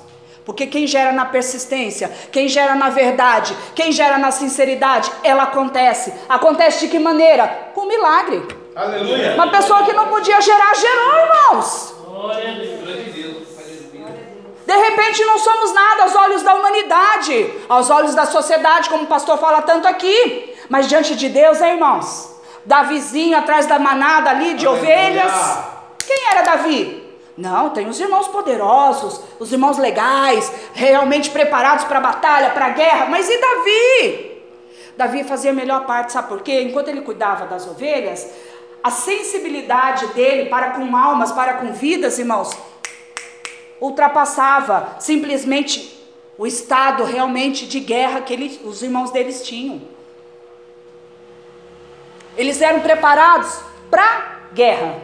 Porque 0.46 0.66
quem 0.66 0.88
gera 0.88 1.12
na 1.12 1.26
persistência, 1.26 2.12
quem 2.32 2.48
gera 2.48 2.74
na 2.74 2.90
verdade, 2.90 3.56
quem 3.76 3.92
gera 3.92 4.18
na 4.18 4.32
sinceridade, 4.32 5.12
ela 5.24 5.44
acontece. 5.44 6.14
Acontece 6.28 6.82
de 6.82 6.88
que 6.88 7.00
maneira? 7.00 7.48
Com 7.76 7.86
milagre. 7.86 8.44
Aleluia. 8.76 9.36
Uma 9.36 9.52
pessoa 9.52 9.84
que 9.84 9.94
não 9.94 10.08
podia 10.08 10.42
gerar, 10.42 10.74
gerou, 10.76 11.14
irmãos. 11.20 11.96
Glória 12.06 12.50
a 12.50 12.54
Deus. 12.54 12.82
De 14.72 14.78
repente 14.78 15.26
não 15.26 15.38
somos 15.38 15.74
nada 15.74 16.04
aos 16.04 16.16
olhos 16.16 16.44
da 16.44 16.54
humanidade, 16.54 17.54
aos 17.68 17.90
olhos 17.90 18.16
da 18.16 18.26
sociedade, 18.26 18.90
como 18.90 19.04
o 19.04 19.08
pastor 19.08 19.38
fala 19.38 19.62
tanto 19.64 19.86
aqui. 19.86 20.51
Mas 20.72 20.88
diante 20.88 21.18
de 21.18 21.28
Deus, 21.28 21.60
hein, 21.60 21.74
irmãos? 21.74 22.34
Davizinho 22.64 23.38
atrás 23.38 23.66
da 23.66 23.78
manada 23.78 24.30
ali 24.30 24.54
de 24.54 24.66
Aleluia. 24.66 24.90
ovelhas. 24.90 25.60
Quem 26.08 26.30
era 26.30 26.44
Davi? 26.44 27.04
Não, 27.38 27.72
tem 27.72 27.90
os 27.90 28.00
irmãos 28.00 28.30
poderosos, 28.30 29.20
os 29.38 29.52
irmãos 29.52 29.78
legais, 29.78 30.50
realmente 30.74 31.30
preparados 31.30 31.84
para 31.84 31.98
a 31.98 32.02
batalha, 32.02 32.52
para 32.52 32.68
a 32.68 32.70
guerra. 32.70 33.08
Mas 33.08 33.30
e 33.30 33.38
Davi? 33.38 34.44
Davi 34.96 35.26
fazia 35.26 35.52
a 35.52 35.54
melhor 35.54 35.86
parte, 35.86 36.14
sabe 36.14 36.30
por 36.30 36.42
quê? 36.42 36.62
Enquanto 36.62 36.88
ele 36.88 37.02
cuidava 37.02 37.48
das 37.48 37.68
ovelhas, 37.68 38.26
a 38.82 38.90
sensibilidade 38.90 40.08
dele 40.14 40.50
para 40.50 40.70
com 40.70 40.96
almas, 40.96 41.34
para 41.34 41.56
com 41.56 41.74
vidas, 41.74 42.18
irmãos, 42.18 42.50
ultrapassava 43.82 44.96
simplesmente 45.00 46.02
o 46.38 46.48
estado 46.48 47.04
realmente 47.04 47.66
de 47.68 47.82
guerra 47.82 48.22
que 48.22 48.32
ele, 48.32 48.62
os 48.64 48.82
irmãos 48.82 49.12
deles 49.12 49.46
tinham. 49.46 49.91
Eles 52.38 52.62
eram 52.62 52.80
preparados 52.80 53.60
para 53.90 54.40
guerra. 54.54 54.96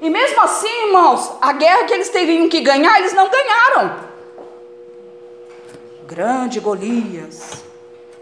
E 0.00 0.10
mesmo 0.10 0.40
assim, 0.42 0.86
irmãos, 0.86 1.32
a 1.40 1.52
guerra 1.52 1.84
que 1.84 1.94
eles 1.94 2.10
teriam 2.10 2.48
que 2.48 2.60
ganhar, 2.60 2.98
eles 2.98 3.12
não 3.12 3.30
ganharam. 3.30 3.96
Grande 6.06 6.60
Golias. 6.60 7.64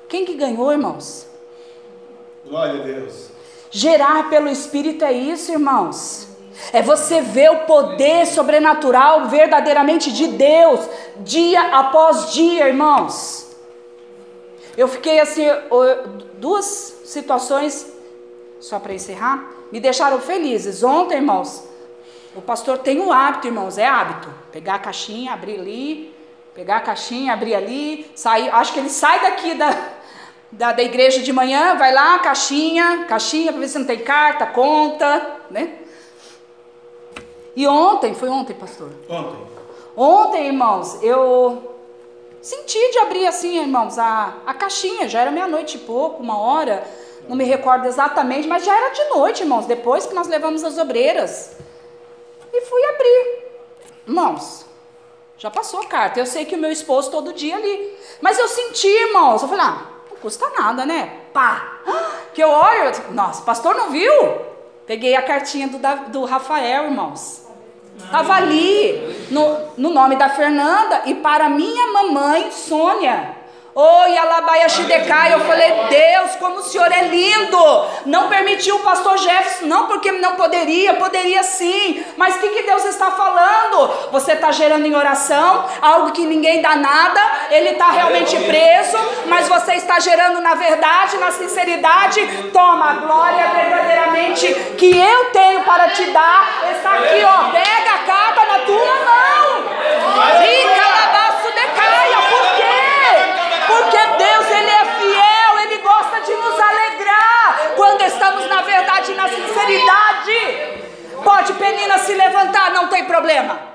Quem 0.09 0.25
que 0.25 0.35
ganhou, 0.35 0.71
irmãos? 0.71 1.27
Glória 2.45 2.81
a 2.81 2.85
Deus. 2.85 3.31
Gerar 3.71 4.29
pelo 4.29 4.49
Espírito 4.49 5.05
é 5.05 5.13
isso, 5.13 5.51
irmãos. 5.51 6.29
É 6.73 6.83
você 6.83 7.21
ver 7.21 7.51
o 7.51 7.59
poder 7.61 8.27
sobrenatural 8.27 9.29
verdadeiramente 9.29 10.13
de 10.13 10.29
Deus, 10.29 10.81
dia 11.21 11.79
após 11.79 12.33
dia, 12.33 12.69
irmãos. 12.69 13.57
Eu 14.77 14.87
fiquei 14.87 15.19
assim, 15.19 15.47
duas 16.35 17.02
situações, 17.13 17.93
só 18.61 18.79
para 18.79 18.95
encerrar, 18.95 19.45
me 19.71 19.81
deixaram 19.81 20.21
felizes. 20.21 20.83
Ontem, 20.83 21.17
irmãos, 21.17 21.65
o 22.35 22.41
pastor 22.41 22.79
tem 22.79 23.01
um 23.01 23.13
hábito, 23.13 23.47
irmãos, 23.47 23.79
é 23.79 23.87
hábito. 23.87 24.29
Pegar 24.51 24.77
a 24.77 24.79
caixinha, 24.79 25.33
abrir 25.33 25.59
ali, 25.59 26.15
pegar 26.55 26.77
a 26.77 26.81
caixinha, 26.81 27.33
abrir 27.33 27.55
ali, 27.55 28.11
sair. 28.15 28.49
Acho 28.51 28.73
que 28.73 28.79
ele 28.79 28.91
sai 28.91 29.21
daqui 29.21 29.55
da, 29.55 29.91
da, 30.51 30.73
da 30.73 30.83
igreja 30.83 31.21
de 31.21 31.33
manhã, 31.33 31.77
vai 31.77 31.93
lá, 31.93 32.19
caixinha, 32.19 33.05
caixinha, 33.09 33.53
para 33.53 33.61
ver 33.61 33.69
se 33.69 33.79
não 33.79 33.87
tem 33.87 33.99
carta, 33.99 34.47
conta, 34.47 35.41
né? 35.51 35.79
E 37.55 37.67
ontem, 37.67 38.15
foi 38.15 38.29
ontem, 38.31 38.55
pastor? 38.55 38.91
Ontem. 39.09 39.53
Ontem, 39.95 40.47
irmãos, 40.47 41.03
eu 41.03 41.72
senti 42.43 42.91
de 42.91 42.99
abrir 42.99 43.27
assim, 43.27 43.61
irmãos, 43.61 43.99
a, 43.99 44.35
a 44.45 44.53
caixinha. 44.53 45.09
Já 45.09 45.21
era 45.21 45.31
meia-noite 45.31 45.77
e 45.77 45.81
pouco, 45.81 46.23
uma 46.23 46.39
hora, 46.39 46.85
não 47.29 47.37
me 47.37 47.45
recordo 47.45 47.87
exatamente, 47.87 48.49
mas 48.49 48.65
já 48.65 48.77
era 48.77 48.91
de 48.91 49.05
noite, 49.11 49.43
irmãos, 49.43 49.67
depois 49.67 50.05
que 50.05 50.15
nós 50.15 50.27
levamos 50.27 50.65
as 50.65 50.77
obreiras. 50.77 51.57
E 52.53 52.61
fui 52.63 52.85
abrir. 52.85 53.43
Irmãos, 54.07 54.67
já 55.39 55.51
passou 55.51 55.81
a 55.81 55.87
carta. 55.87 56.21
Eu 56.21 56.27
sei 56.27 56.45
que 56.45 56.55
o 56.55 56.59
meu 56.59 56.71
esposo 56.71 57.11
todo 57.11 57.33
dia 57.33 57.57
ali. 57.57 57.99
Mas 58.21 58.39
eu 58.39 58.49
senti, 58.49 58.89
irmãos, 58.89 59.43
eu 59.43 59.49
falei, 59.49 59.65
ah, 59.65 59.87
não 60.11 60.17
custa 60.19 60.49
nada, 60.51 60.85
né? 60.85 61.21
Pá! 61.33 61.81
Que 62.33 62.43
eu 62.43 62.49
olho, 62.49 62.91
nossa, 63.11 63.43
pastor 63.43 63.75
não 63.75 63.91
viu? 63.91 64.11
Peguei 64.87 65.15
a 65.15 65.21
cartinha 65.21 65.69
do, 65.69 65.79
do 66.09 66.25
Rafael, 66.25 66.85
irmãos. 66.85 67.43
Estava 67.97 68.35
ali, 68.35 69.27
no, 69.31 69.59
no 69.77 69.91
nome 69.91 70.17
da 70.17 70.29
Fernanda, 70.29 71.03
e 71.07 71.15
para 71.15 71.49
minha 71.49 71.93
mamãe, 71.93 72.51
Sônia. 72.51 73.42
Oi, 73.75 74.19
Alabaia 74.19 74.69
Shidecai, 74.69 75.33
eu 75.33 75.41
falei, 75.41 75.73
Deus, 75.89 76.37
como 76.37 76.57
o 76.57 76.63
Senhor 76.63 76.93
é 76.93 77.05
lindo. 77.05 77.87
Não 78.05 78.29
permitiu 78.29 78.77
o 78.77 78.81
pastor 78.81 79.17
Jefferson, 79.17 79.65
não 79.65 79.87
porque 79.87 80.13
não 80.13 80.37
poderia, 80.37 80.93
poderia 80.95 81.43
sim. 81.43 82.05
Mas 82.19 82.37
o 82.37 82.39
que, 82.39 82.51
que 82.51 82.63
Deus 82.65 82.85
está 82.85 83.11
falando? 83.13 84.11
Você 84.13 84.33
está 84.33 84.53
gerando 84.53 84.85
em 84.85 84.95
oração 84.95 85.65
algo 85.81 86.13
que 86.13 86.27
ninguém 86.27 86.61
dá 86.61 86.77
nada, 86.77 87.21
ele 87.51 87.71
está 87.71 87.91
realmente 87.91 88.37
preso, 88.41 88.99
mas 89.25 89.49
você 89.49 89.73
está 89.77 89.99
gerando 90.01 90.39
na 90.43 90.53
verdade, 90.55 91.17
na 91.17 91.31
sinceridade. 91.31 92.51
Toma 92.53 92.91
a 92.91 92.95
glória 92.95 93.49
verdadeiramente 93.57 94.55
que 94.77 94.99
eu 95.01 95.31
tenho 95.31 95.63
para 95.63 95.89
te 95.89 96.05
dar. 96.11 96.63
Está 96.73 96.93
aqui, 96.93 97.25
ó. 97.25 97.51
Pega 97.51 97.95
a 97.95 97.99
carta 98.05 98.45
na 98.45 98.59
tua 98.67 98.95
mão. 99.09 99.63
Fica 100.43 100.87
alabaço 100.87 101.55
decaia. 101.55 102.19
Por 102.29 102.57
quê? 102.57 102.73
Porque 103.67 103.97
Deus, 104.19 104.51
Ele 104.51 104.71
é 104.71 104.85
fiel, 104.85 105.59
Ele 105.61 105.79
gosta 105.79 106.21
de 106.21 106.33
nos 106.35 106.61
alegrar. 106.61 107.63
Pode 111.23 111.53
Penina 111.55 111.99
se 111.99 112.15
levantar, 112.15 112.73
não 112.73 112.89
tem 112.89 113.05
problema. 113.05 113.73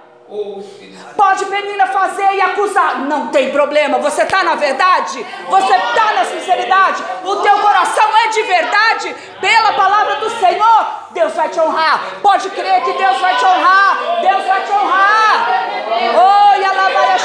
Pode 1.16 1.46
Penina 1.46 1.88
fazer 1.88 2.34
e 2.34 2.42
acusar, 2.42 3.00
não 3.00 3.28
tem 3.28 3.50
problema. 3.52 3.98
Você 4.00 4.24
está 4.24 4.44
na 4.44 4.56
verdade, 4.56 5.26
você 5.50 5.74
está 5.74 6.14
na 6.14 6.26
sinceridade, 6.26 7.02
o 7.24 7.38
teu 7.38 7.58
coração 7.60 8.18
é 8.18 8.28
de 8.28 8.44
verdade, 8.44 9.16
pela 9.40 9.74
palavra 9.74 10.18
do 10.18 10.30
Senhor, 10.32 10.88
Deus 11.12 11.34
vai 11.34 11.48
te 11.48 11.60
honrar. 11.60 12.20
Pode 12.22 12.50
crer 12.50 12.84
que 12.84 12.94
Deus 12.94 13.18
vai 13.20 13.38
te 13.38 13.46
honrar, 13.46 14.22
Deus 14.22 14.46
vai 14.46 14.62
te 14.64 14.72
honrar. 14.72 15.68
Oi, 15.90 16.66
alabaia 16.66 17.18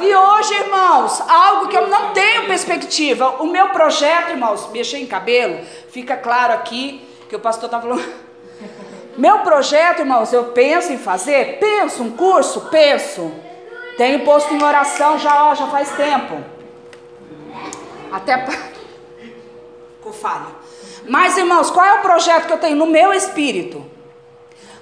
E 0.00 0.14
hoje, 0.14 0.54
irmãos, 0.54 1.22
algo 1.28 1.68
que 1.68 1.76
eu 1.76 1.86
não 1.86 2.12
tenho 2.12 2.46
perspectiva. 2.46 3.36
O 3.38 3.46
meu 3.46 3.68
projeto, 3.68 4.30
irmãos, 4.30 4.68
mexer 4.72 4.98
em 4.98 5.06
cabelo, 5.06 5.64
fica 5.90 6.16
claro 6.16 6.52
aqui 6.52 7.15
que 7.28 7.36
o 7.36 7.40
pastor 7.40 7.66
está 7.66 7.80
falando. 7.80 8.04
Meu 9.16 9.38
projeto, 9.40 10.00
irmãos, 10.00 10.32
eu 10.32 10.44
penso 10.46 10.92
em 10.92 10.98
fazer? 10.98 11.58
Penso, 11.58 12.02
um 12.02 12.10
curso? 12.12 12.62
Penso. 12.70 13.32
Tenho 13.96 14.24
posto 14.24 14.52
em 14.52 14.62
oração 14.62 15.18
já, 15.18 15.50
ó, 15.50 15.54
já 15.54 15.66
faz 15.68 15.90
tempo. 15.92 16.44
Até. 18.12 18.46
Com 20.02 20.12
falha. 20.12 20.54
Mas, 21.08 21.36
irmãos, 21.38 21.70
qual 21.70 21.86
é 21.86 21.94
o 21.94 22.02
projeto 22.02 22.46
que 22.46 22.52
eu 22.52 22.58
tenho 22.58 22.76
no 22.76 22.86
meu 22.86 23.12
espírito? 23.12 23.84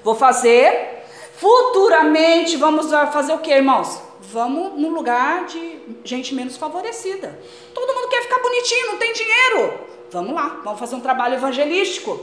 Vou 0.03 0.15
fazer. 0.15 1.05
Futuramente, 1.37 2.57
vamos 2.57 2.91
fazer 3.13 3.33
o 3.33 3.39
que, 3.39 3.53
irmãos? 3.53 4.01
Vamos 4.21 4.81
num 4.81 4.93
lugar 4.93 5.45
de 5.45 5.79
gente 6.03 6.35
menos 6.35 6.57
favorecida. 6.57 7.39
Todo 7.73 7.95
mundo 7.95 8.09
quer 8.09 8.23
ficar 8.23 8.41
bonitinho, 8.41 8.87
não 8.89 8.97
tem 8.97 9.13
dinheiro. 9.13 9.94
Vamos 10.15 10.33
lá, 10.33 10.61
vamos 10.63 10.79
fazer 10.79 10.95
um 10.95 11.01
trabalho 11.01 11.35
evangelístico. 11.35 12.21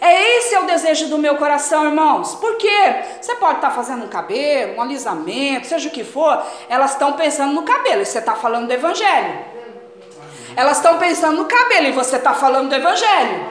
É 0.00 0.38
esse 0.38 0.54
é 0.54 0.60
o 0.60 0.64
desejo 0.64 1.08
do 1.08 1.18
meu 1.18 1.36
coração, 1.36 1.84
irmãos. 1.84 2.36
Por 2.36 2.56
quê? 2.56 3.02
Você 3.20 3.34
pode 3.34 3.56
estar 3.56 3.72
fazendo 3.72 4.04
um 4.04 4.08
cabelo, 4.08 4.76
um 4.76 4.82
alisamento, 4.82 5.66
seja 5.66 5.88
o 5.88 5.90
que 5.90 6.04
for, 6.04 6.40
elas 6.68 6.92
estão 6.92 7.14
pensando 7.14 7.52
no 7.52 7.64
cabelo, 7.64 8.02
e 8.02 8.06
você 8.06 8.20
está 8.20 8.36
falando 8.36 8.68
do 8.68 8.72
evangelho. 8.72 9.44
Elas 10.54 10.76
estão 10.76 10.98
pensando 10.98 11.36
no 11.38 11.46
cabelo 11.46 11.88
e 11.88 11.92
você 11.92 12.14
está 12.16 12.32
falando 12.32 12.68
do 12.68 12.74
evangelho. 12.76 13.44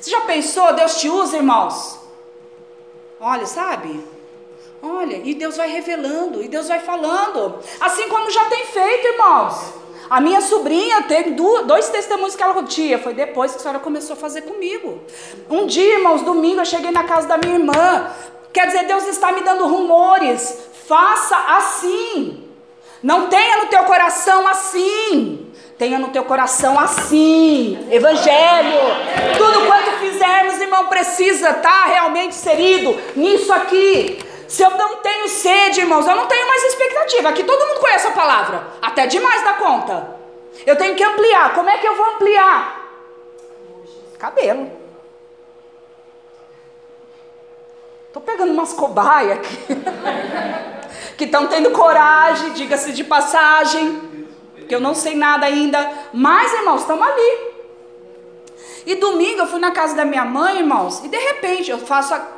Você 0.00 0.10
já 0.10 0.22
pensou? 0.22 0.72
Deus 0.72 1.00
te 1.00 1.08
usa, 1.08 1.36
irmãos. 1.36 2.00
Olha, 3.20 3.46
sabe? 3.46 4.04
Olha, 4.82 5.20
e 5.22 5.32
Deus 5.32 5.56
vai 5.56 5.68
revelando, 5.68 6.42
e 6.42 6.48
Deus 6.48 6.66
vai 6.66 6.80
falando. 6.80 7.60
Assim 7.80 8.08
como 8.08 8.28
já 8.32 8.46
tem 8.46 8.66
feito, 8.66 9.06
irmãos. 9.06 9.81
A 10.12 10.20
minha 10.20 10.42
sobrinha 10.42 11.04
teve 11.04 11.30
dois 11.30 11.88
testemunhos 11.88 12.36
que 12.36 12.42
ela 12.42 12.62
tinha. 12.64 12.98
Foi 12.98 13.14
depois 13.14 13.52
que 13.52 13.56
a 13.56 13.60
senhora 13.60 13.78
começou 13.78 14.12
a 14.12 14.16
fazer 14.16 14.42
comigo. 14.42 15.00
Um 15.48 15.64
dia, 15.64 15.94
irmãos, 15.94 16.20
domingo, 16.20 16.60
eu 16.60 16.66
cheguei 16.66 16.90
na 16.90 17.04
casa 17.04 17.26
da 17.26 17.38
minha 17.38 17.54
irmã. 17.54 18.10
Quer 18.52 18.66
dizer, 18.66 18.84
Deus 18.84 19.06
está 19.06 19.32
me 19.32 19.40
dando 19.40 19.66
rumores. 19.66 20.68
Faça 20.86 21.34
assim. 21.56 22.46
Não 23.02 23.28
tenha 23.28 23.62
no 23.62 23.68
teu 23.68 23.84
coração 23.84 24.46
assim. 24.46 25.50
Tenha 25.78 25.98
no 25.98 26.08
teu 26.08 26.24
coração 26.24 26.78
assim. 26.78 27.78
Evangelho. 27.90 28.80
Tudo 29.38 29.66
quanto 29.66 29.92
fizermos, 29.92 30.60
irmão, 30.60 30.88
precisa 30.88 31.52
estar 31.52 31.62
tá 31.62 31.86
realmente 31.86 32.36
inserido 32.36 32.94
nisso 33.16 33.50
aqui. 33.50 34.18
Se 34.52 34.62
eu 34.62 34.68
não 34.72 34.96
tenho 34.96 35.30
sede, 35.30 35.80
irmãos, 35.80 36.06
eu 36.06 36.14
não 36.14 36.26
tenho 36.26 36.46
mais 36.46 36.62
expectativa. 36.64 37.30
Aqui 37.30 37.42
todo 37.42 37.66
mundo 37.68 37.80
conhece 37.80 38.06
a 38.06 38.10
palavra, 38.10 38.66
até 38.82 39.06
demais 39.06 39.42
da 39.42 39.54
conta. 39.54 40.14
Eu 40.66 40.76
tenho 40.76 40.94
que 40.94 41.02
ampliar. 41.02 41.54
Como 41.54 41.70
é 41.70 41.78
que 41.78 41.88
eu 41.88 41.96
vou 41.96 42.04
ampliar? 42.10 42.86
Cabelo. 44.18 44.70
Tô 48.12 48.20
pegando 48.20 48.52
umas 48.52 48.74
cobaias 48.74 49.38
aqui. 49.38 49.56
que 51.16 51.24
estão 51.24 51.46
tendo 51.46 51.70
coragem, 51.70 52.52
diga-se 52.52 52.92
de 52.92 53.04
passagem, 53.04 54.28
que 54.68 54.74
eu 54.74 54.80
não 54.80 54.94
sei 54.94 55.16
nada 55.16 55.46
ainda. 55.46 56.10
Mas, 56.12 56.52
irmãos, 56.52 56.82
estamos 56.82 57.08
ali. 57.08 57.52
E 58.84 58.96
domingo 58.96 59.40
eu 59.40 59.46
fui 59.46 59.60
na 59.60 59.70
casa 59.70 59.96
da 59.96 60.04
minha 60.04 60.26
mãe, 60.26 60.58
irmãos, 60.58 61.02
e 61.02 61.08
de 61.08 61.16
repente 61.16 61.70
eu 61.70 61.78
faço 61.78 62.12
a 62.12 62.28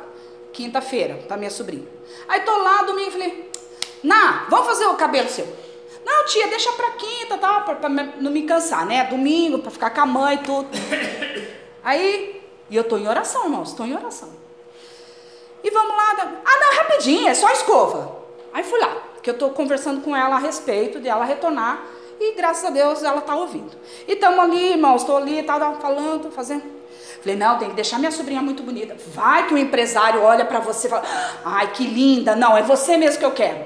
quinta-feira, 0.53 1.19
tá 1.27 1.35
minha 1.35 1.51
sobrinha. 1.51 1.94
Aí 2.27 2.41
tô 2.41 2.57
lá 2.57 2.83
domingo, 2.83 3.11
falei, 3.11 3.51
Ná, 4.03 4.45
vamos 4.49 4.67
fazer 4.67 4.85
o 4.85 4.93
cabelo 4.93 5.27
seu. 5.29 5.47
Não, 6.05 6.25
tia, 6.25 6.47
deixa 6.47 6.71
pra 6.73 6.91
quinta, 6.91 7.37
tá? 7.37 7.61
Pra, 7.61 7.75
pra 7.75 7.89
não 7.89 8.31
me 8.31 8.43
cansar, 8.43 8.85
né? 8.85 9.05
Domingo, 9.05 9.59
pra 9.59 9.71
ficar 9.71 9.89
com 9.89 10.01
a 10.01 10.05
mãe 10.05 10.35
e 10.35 10.39
tudo. 10.39 10.69
Aí, 11.83 12.43
e 12.69 12.75
eu 12.75 12.83
tô 12.83 12.97
em 12.97 13.07
oração, 13.07 13.45
irmãos, 13.45 13.73
tô 13.73 13.83
em 13.83 13.95
oração. 13.95 14.29
E 15.63 15.71
vamos 15.71 15.95
lá. 15.95 16.41
Ah, 16.45 16.59
não, 16.59 16.77
rapidinho, 16.83 17.27
é 17.27 17.33
só 17.33 17.49
escova. 17.51 18.23
Aí 18.53 18.63
fui 18.63 18.79
lá, 18.79 18.95
que 19.23 19.29
eu 19.29 19.37
tô 19.37 19.49
conversando 19.49 20.01
com 20.01 20.15
ela 20.15 20.35
a 20.35 20.39
respeito 20.39 20.99
de 20.99 21.07
ela 21.07 21.25
retornar. 21.25 21.83
E 22.19 22.33
graças 22.35 22.63
a 22.63 22.69
Deus 22.69 23.03
ela 23.03 23.21
tá 23.21 23.35
ouvindo. 23.35 23.75
E 24.07 24.13
estamos 24.13 24.39
ali, 24.39 24.73
irmãos, 24.73 25.01
estou 25.01 25.17
ali, 25.17 25.41
tá 25.41 25.59
falando, 25.81 26.31
fazendo. 26.31 26.63
Falei, 27.25 27.39
não, 27.39 27.57
tem 27.57 27.69
que 27.69 27.75
deixar 27.75 27.97
minha 27.97 28.11
sobrinha 28.11 28.39
muito 28.39 28.61
bonita. 28.61 28.95
Vai 29.07 29.47
que 29.47 29.53
o 29.55 29.57
empresário 29.57 30.21
olha 30.21 30.45
para 30.45 30.59
você 30.59 30.85
e 30.85 30.89
fala, 30.91 31.03
ai, 31.43 31.71
que 31.71 31.83
linda. 31.83 32.35
Não, 32.35 32.55
é 32.55 32.61
você 32.61 32.97
mesmo 32.97 33.17
que 33.17 33.25
eu 33.25 33.31
quero. 33.31 33.65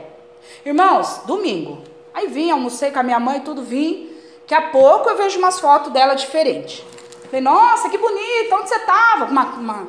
Irmãos, 0.66 1.24
domingo. 1.26 1.84
Aí 2.14 2.28
vim, 2.28 2.50
almocei 2.52 2.90
com 2.90 3.00
a 3.00 3.04
minha 3.04 3.20
mãe, 3.20 3.42
tudo 3.42 3.62
vim. 3.62 4.12
Daqui 4.44 4.54
a 4.54 4.70
pouco 4.70 5.10
eu 5.10 5.18
vejo 5.18 5.38
umas 5.40 5.60
fotos 5.60 5.92
dela 5.92 6.14
diferentes. 6.14 6.86
Falei, 7.26 7.42
nossa, 7.42 7.90
que 7.90 7.98
bonita, 7.98 8.56
onde 8.56 8.70
você 8.70 8.76
estava? 8.76 9.26
Uma, 9.26 9.44
uma, 9.44 9.88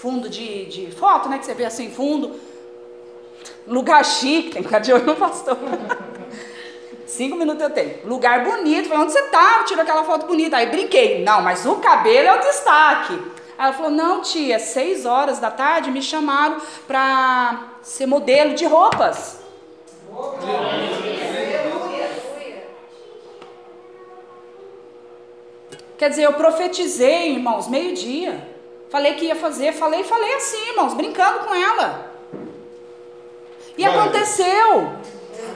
fundo 0.00 0.26
de, 0.30 0.64
de 0.64 0.90
foto, 0.90 1.28
né? 1.28 1.38
Que 1.38 1.44
você 1.44 1.52
vê 1.52 1.66
assim, 1.66 1.90
fundo. 1.90 2.40
Lugar 3.66 4.02
chique, 4.02 4.52
tem 4.52 4.62
que 4.62 4.68
ficar 4.68 4.78
de 4.78 4.94
olho 4.94 5.04
no 5.04 5.16
pastor. 5.16 5.58
Cinco 7.06 7.36
minutos 7.36 7.62
eu 7.62 7.70
tenho. 7.70 8.06
Lugar 8.06 8.44
bonito. 8.44 8.88
Falei, 8.88 9.04
onde 9.04 9.12
você 9.12 9.22
tá? 9.24 9.64
Tirou 9.64 9.82
aquela 9.82 10.04
foto 10.04 10.26
bonita. 10.26 10.56
Aí 10.56 10.66
brinquei. 10.66 11.22
Não, 11.22 11.42
mas 11.42 11.66
o 11.66 11.76
cabelo 11.76 12.28
é 12.28 12.34
o 12.34 12.40
destaque. 12.40 13.12
Aí 13.56 13.66
ela 13.66 13.72
falou, 13.72 13.90
não 13.90 14.20
tia, 14.20 14.58
seis 14.58 15.06
horas 15.06 15.38
da 15.38 15.50
tarde 15.50 15.90
me 15.90 16.02
chamaram 16.02 16.60
para 16.86 17.68
ser 17.82 18.06
modelo 18.06 18.54
de 18.54 18.64
roupas. 18.64 19.38
Quer 25.96 26.10
dizer, 26.10 26.24
eu 26.24 26.32
profetizei, 26.32 27.32
irmãos, 27.32 27.68
meio-dia. 27.68 28.48
Falei 28.90 29.14
que 29.14 29.26
ia 29.26 29.36
fazer, 29.36 29.72
falei, 29.72 30.02
falei 30.04 30.34
assim, 30.34 30.70
irmãos, 30.70 30.94
brincando 30.94 31.40
com 31.40 31.54
ela. 31.54 32.12
E 33.78 33.84
aconteceu. 33.84 34.92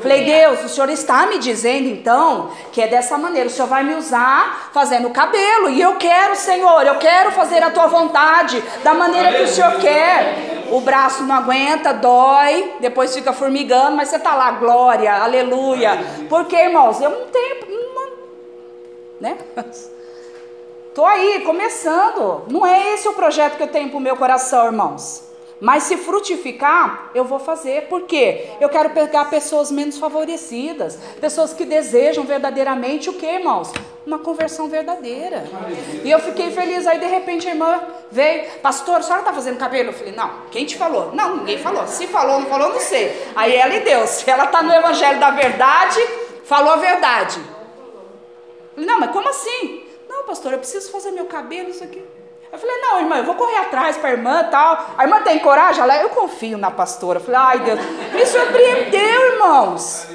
Falei, 0.00 0.24
Deus, 0.24 0.64
o 0.64 0.68
Senhor 0.68 0.88
está 0.90 1.26
me 1.26 1.38
dizendo 1.38 1.88
então 1.88 2.50
que 2.72 2.80
é 2.80 2.86
dessa 2.86 3.18
maneira. 3.18 3.48
O 3.48 3.50
Senhor 3.52 3.66
vai 3.66 3.82
me 3.82 3.94
usar 3.94 4.70
fazendo 4.72 5.10
cabelo. 5.10 5.70
E 5.70 5.80
eu 5.80 5.96
quero, 5.96 6.36
Senhor, 6.36 6.86
eu 6.86 6.98
quero 6.98 7.32
fazer 7.32 7.62
a 7.62 7.70
tua 7.70 7.86
vontade 7.86 8.62
da 8.82 8.94
maneira 8.94 9.32
que 9.32 9.42
o 9.42 9.48
Senhor 9.48 9.78
quer. 9.78 10.66
O 10.70 10.80
braço 10.80 11.24
não 11.24 11.34
aguenta, 11.34 11.94
dói, 11.94 12.74
depois 12.78 13.14
fica 13.14 13.32
formigando, 13.32 13.96
mas 13.96 14.08
você 14.08 14.16
está 14.16 14.34
lá, 14.34 14.52
glória, 14.52 15.12
aleluia. 15.14 15.98
Porque, 16.28 16.56
irmãos, 16.56 17.00
eu 17.00 17.10
não 17.10 17.26
tenho. 17.28 17.94
Não, 17.94 18.12
né? 19.20 19.38
Estou 20.88 21.06
aí, 21.06 21.42
começando. 21.44 22.42
Não 22.48 22.66
é 22.66 22.94
esse 22.94 23.08
o 23.08 23.14
projeto 23.14 23.56
que 23.56 23.62
eu 23.62 23.68
tenho 23.68 23.88
para 23.88 23.98
o 23.98 24.00
meu 24.00 24.16
coração, 24.16 24.66
irmãos. 24.66 25.27
Mas 25.60 25.84
se 25.84 25.96
frutificar, 25.96 27.10
eu 27.14 27.24
vou 27.24 27.38
fazer. 27.38 27.88
Por 27.88 28.02
quê? 28.02 28.46
Eu 28.60 28.68
quero 28.68 28.90
pegar 28.90 29.24
pessoas 29.24 29.72
menos 29.72 29.98
favorecidas, 29.98 30.96
pessoas 31.20 31.52
que 31.52 31.64
desejam 31.64 32.24
verdadeiramente 32.24 33.10
o 33.10 33.14
que, 33.14 33.26
irmãos? 33.26 33.72
Uma 34.06 34.20
conversão 34.20 34.68
verdadeira. 34.68 35.44
E 36.04 36.10
eu 36.10 36.20
fiquei 36.20 36.52
feliz. 36.52 36.86
Aí 36.86 36.98
de 36.98 37.06
repente 37.06 37.48
a 37.48 37.50
irmã 37.50 37.82
veio, 38.10 38.48
pastor, 38.62 38.96
a 38.96 39.02
senhora 39.02 39.22
está 39.22 39.32
fazendo 39.32 39.58
cabelo? 39.58 39.90
Eu 39.90 39.94
falei, 39.94 40.14
não, 40.14 40.30
quem 40.50 40.64
te 40.64 40.76
falou? 40.76 41.12
Não, 41.12 41.38
ninguém 41.38 41.58
falou. 41.58 41.86
Se 41.88 42.06
falou, 42.06 42.40
não 42.40 42.46
falou, 42.46 42.68
não 42.70 42.80
sei. 42.80 43.26
Aí 43.34 43.56
ela 43.56 43.74
e 43.74 43.80
Deus, 43.80 44.10
se 44.10 44.30
ela 44.30 44.44
está 44.44 44.62
no 44.62 44.72
evangelho 44.72 45.18
da 45.18 45.32
verdade, 45.32 46.00
falou 46.44 46.72
a 46.72 46.76
verdade. 46.76 47.40
Eu 47.40 48.74
falei, 48.74 48.88
não, 48.88 49.00
mas 49.00 49.10
como 49.10 49.28
assim? 49.28 49.84
Não, 50.08 50.24
pastor, 50.24 50.52
eu 50.52 50.58
preciso 50.58 50.90
fazer 50.92 51.10
meu 51.10 51.26
cabelo, 51.26 51.68
isso 51.68 51.82
aqui. 51.82 52.02
Eu 52.50 52.58
falei, 52.58 52.76
não, 52.80 52.98
irmã, 53.00 53.16
eu 53.18 53.24
vou 53.24 53.34
correr 53.34 53.58
atrás 53.58 53.96
para 53.98 54.08
a 54.08 54.12
irmã 54.12 54.44
tal. 54.50 54.94
A 54.96 55.04
irmã 55.04 55.20
tem 55.22 55.38
coragem? 55.38 55.82
Ela, 55.82 55.96
eu 56.02 56.08
confio 56.10 56.56
na 56.56 56.70
pastora. 56.70 57.18
Eu 57.18 57.24
falei, 57.24 57.40
ai 57.40 57.58
Deus, 57.60 57.80
me 58.12 58.26
surpreendeu, 58.26 59.32
irmãos. 59.32 60.06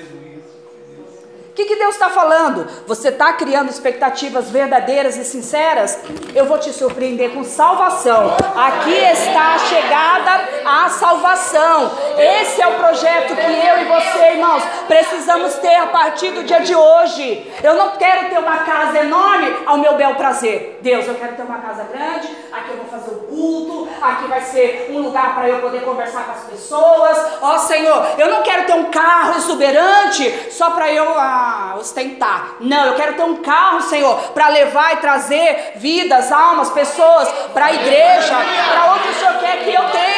O 1.54 1.56
que, 1.56 1.66
que 1.66 1.76
Deus 1.76 1.94
está 1.94 2.10
falando? 2.10 2.68
Você 2.88 3.10
está 3.10 3.32
criando 3.34 3.70
expectativas 3.70 4.50
verdadeiras 4.50 5.16
e 5.18 5.24
sinceras? 5.24 6.00
Eu 6.34 6.48
vou 6.48 6.58
te 6.58 6.74
surpreender 6.74 7.30
com 7.30 7.44
salvação. 7.44 8.36
Aqui 8.58 8.96
está 8.96 9.54
a 9.54 9.60
chegada 9.60 10.50
à 10.66 10.90
salvação. 10.90 11.92
Esse 12.18 12.60
é 12.60 12.68
o 12.68 12.80
projeto 12.80 13.36
que 13.36 13.68
eu 13.68 13.82
e 13.82 13.86
você, 13.86 14.32
irmãos, 14.32 14.64
precisamos 14.88 15.54
ter 15.58 15.76
a 15.76 15.86
partir 15.86 16.32
do 16.32 16.44
dia 16.44 16.62
de 16.62 16.74
hoje. 16.74 17.54
Eu 17.62 17.76
não 17.76 17.92
quero 17.98 18.30
ter 18.30 18.40
uma 18.40 18.58
casa 18.64 18.98
enorme 18.98 19.56
ao 19.68 19.78
meu 19.78 19.96
bel 19.96 20.16
prazer. 20.16 20.80
Deus, 20.82 21.08
eu 21.08 21.14
quero 21.14 21.36
ter 21.36 21.44
uma 21.44 21.60
casa 21.60 21.84
grande. 21.84 22.36
Aqui 22.52 22.72
eu 22.72 22.78
vou 22.78 22.88
fazer 22.88 23.12
o 23.12 23.20
culto 23.28 23.84
aqui 24.04 24.28
vai 24.28 24.42
ser 24.42 24.90
um 24.92 25.00
lugar 25.00 25.34
para 25.34 25.48
eu 25.48 25.60
poder 25.60 25.82
conversar 25.82 26.26
com 26.26 26.32
as 26.32 26.44
pessoas. 26.44 27.18
Ó 27.42 27.58
Senhor, 27.60 28.06
eu 28.18 28.30
não 28.30 28.44
quero 28.44 28.66
ter 28.66 28.74
um 28.74 28.92
carro 28.92 29.38
exuberante 29.38 30.52
só 30.52 30.72
para 30.72 30.92
eu 30.92 31.18
ah, 31.18 31.43
ostentar. 31.80 32.56
Não, 32.60 32.86
eu 32.86 32.96
quero 32.96 33.14
ter 33.14 33.24
um 33.24 33.38
carro, 33.38 33.82
Senhor, 33.82 34.16
para 34.34 34.48
levar 34.50 34.94
e 34.94 34.98
trazer 34.98 35.74
vidas, 35.76 36.32
almas, 36.32 36.70
pessoas 36.70 37.28
para 37.54 37.66
a 37.66 37.74
igreja, 37.74 38.36
para 38.72 38.94
onde 38.94 39.08
o 39.10 39.14
Senhor 39.14 39.40
quer 39.40 39.64
que 39.64 39.74
eu 39.74 39.84
tenha. 39.90 40.14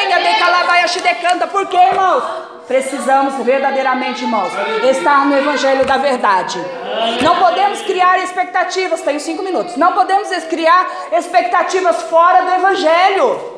De 0.86 1.00
decanta, 1.00 1.46
por 1.48 1.66
quê, 1.66 1.76
irmãos? 1.76 2.22
Precisamos 2.66 3.34
verdadeiramente, 3.44 4.24
irmãos, 4.24 4.52
estar 4.84 5.26
no 5.26 5.36
Evangelho 5.36 5.84
da 5.84 5.96
verdade. 5.96 6.58
Não 7.22 7.36
podemos 7.36 7.80
criar 7.82 8.18
expectativas, 8.18 9.00
tenho 9.02 9.20
cinco 9.20 9.42
minutos. 9.42 9.76
Não 9.76 9.92
podemos 9.92 10.28
criar 10.44 10.86
expectativas 11.12 12.02
fora 12.02 12.42
do 12.42 12.54
Evangelho. 12.54 13.55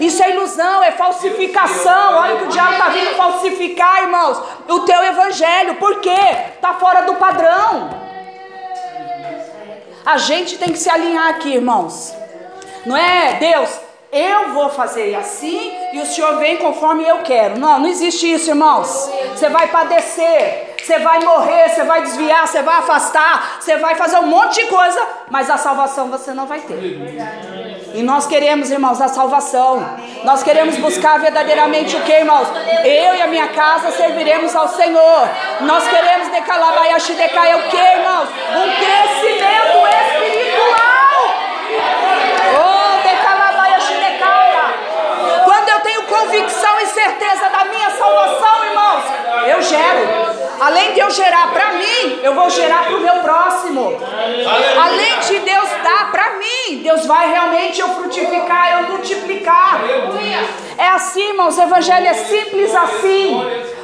Isso 0.00 0.22
é 0.22 0.30
ilusão, 0.30 0.82
é 0.82 0.92
falsificação. 0.92 2.16
Olha 2.16 2.36
que 2.36 2.44
o 2.44 2.48
diabo 2.48 2.72
está 2.72 2.88
vindo 2.88 3.16
falsificar, 3.16 4.02
irmãos, 4.02 4.40
o 4.68 4.80
teu 4.80 5.02
Evangelho. 5.02 5.76
Por 5.76 6.00
quê? 6.00 6.20
Está 6.54 6.74
fora 6.74 7.02
do 7.02 7.14
padrão. 7.14 7.90
A 10.04 10.18
gente 10.18 10.58
tem 10.58 10.70
que 10.70 10.78
se 10.78 10.90
alinhar 10.90 11.28
aqui, 11.28 11.54
irmãos. 11.54 12.14
Não 12.84 12.96
é 12.96 13.34
Deus, 13.34 13.70
eu 14.12 14.52
vou 14.52 14.68
fazer 14.68 15.14
assim 15.14 15.72
e 15.92 16.00
o 16.00 16.04
Senhor 16.04 16.36
vem 16.38 16.58
conforme 16.58 17.02
eu 17.02 17.18
quero. 17.22 17.58
Não, 17.58 17.78
não 17.78 17.88
existe 17.88 18.30
isso, 18.30 18.50
irmãos. 18.50 19.10
Você 19.34 19.48
vai 19.48 19.68
padecer, 19.68 20.74
você 20.78 20.98
vai 20.98 21.20
morrer, 21.20 21.70
você 21.70 21.84
vai 21.84 22.02
desviar, 22.02 22.46
você 22.46 22.60
vai 22.60 22.76
afastar, 22.76 23.58
você 23.58 23.78
vai 23.78 23.94
fazer 23.94 24.18
um 24.18 24.26
monte 24.26 24.56
de 24.56 24.66
coisa, 24.66 25.00
mas 25.30 25.48
a 25.48 25.56
salvação 25.56 26.10
você 26.10 26.34
não 26.34 26.46
vai 26.46 26.60
ter. 26.60 26.74
E 27.94 28.02
nós 28.02 28.26
queremos, 28.26 28.70
irmãos, 28.70 29.00
a 29.00 29.08
salvação. 29.08 29.84
Nós 30.24 30.42
queremos 30.42 30.76
buscar 30.78 31.18
verdadeiramente 31.18 31.96
o 31.96 32.00
que, 32.00 32.12
irmãos? 32.12 32.48
Eu 32.84 33.14
e 33.14 33.22
a 33.22 33.26
minha 33.26 33.48
casa 33.48 33.90
serviremos 33.90 34.54
ao 34.54 34.68
Senhor. 34.68 35.28
Nós 35.60 35.86
queremos 35.88 36.28
decalabayashi 36.28 37.14
decai 37.14 37.54
o 37.54 37.62
que, 37.68 37.76
irmãos? 37.76 38.28
Um 38.28 38.70
crescimento 38.76 39.86
espiritual. 40.02 40.92
convicção 46.32 46.80
e 46.80 46.86
certeza 46.86 47.48
da 47.50 47.64
minha 47.64 47.90
salvação, 47.90 48.64
irmãos, 48.64 49.04
eu 49.48 49.62
gero. 49.62 50.42
Além 50.60 50.92
de 50.92 51.00
eu 51.00 51.10
gerar 51.10 51.52
para 51.52 51.72
mim, 51.72 52.20
eu 52.22 52.34
vou 52.34 52.48
gerar 52.48 52.84
para 52.84 52.96
o 52.96 53.00
meu 53.00 53.16
próximo. 53.16 53.98
Além 54.80 55.18
de 55.20 55.38
Deus 55.40 55.68
dar 55.82 56.10
para 56.10 56.38
mim, 56.38 56.82
Deus 56.82 57.06
vai 57.06 57.30
realmente 57.30 57.80
eu 57.80 57.88
frutificar, 57.88 58.72
eu 58.72 58.90
multiplicar. 58.90 59.80
É 60.78 60.88
assim, 60.88 61.28
irmãos, 61.28 61.58
o 61.58 61.62
evangelho 61.62 62.06
é 62.06 62.14
simples 62.14 62.74
assim. 62.74 63.40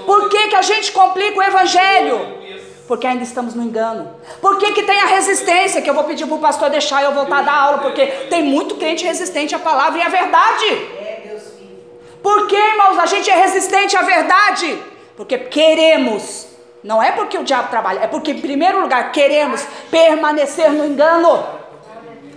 Por 0.06 0.28
que, 0.28 0.48
que 0.48 0.56
a 0.56 0.62
gente 0.62 0.92
complica 0.92 1.38
o 1.38 1.42
evangelho? 1.42 2.38
Porque 2.86 3.06
ainda 3.06 3.22
estamos 3.22 3.54
no 3.54 3.62
engano. 3.62 4.14
Por 4.40 4.56
que, 4.58 4.72
que 4.72 4.82
tem 4.82 4.98
a 4.98 5.04
resistência? 5.04 5.82
Que 5.82 5.90
eu 5.90 5.94
vou 5.94 6.04
pedir 6.04 6.26
para 6.26 6.36
o 6.36 6.40
pastor 6.40 6.70
deixar 6.70 7.02
eu 7.02 7.12
voltar 7.12 7.40
a 7.40 7.42
dar 7.42 7.54
aula, 7.54 7.78
porque 7.78 8.06
tem 8.30 8.42
muito 8.42 8.76
crente 8.76 9.04
resistente 9.04 9.54
à 9.54 9.58
palavra 9.58 9.98
e 9.98 10.02
à 10.02 10.08
verdade. 10.08 10.88
Por 12.22 12.46
que, 12.46 12.56
irmãos, 12.56 12.98
a 12.98 13.06
gente 13.06 13.30
é 13.30 13.34
resistente 13.34 13.96
à 13.96 14.02
verdade? 14.02 14.78
Porque 15.16 15.36
queremos. 15.36 16.46
Não 16.82 17.02
é 17.02 17.12
porque 17.12 17.36
o 17.36 17.44
diabo 17.44 17.68
trabalha, 17.68 18.00
é 18.00 18.06
porque, 18.06 18.30
em 18.30 18.40
primeiro 18.40 18.80
lugar, 18.80 19.12
queremos 19.12 19.66
permanecer 19.90 20.70
no 20.70 20.86
engano. 20.86 21.57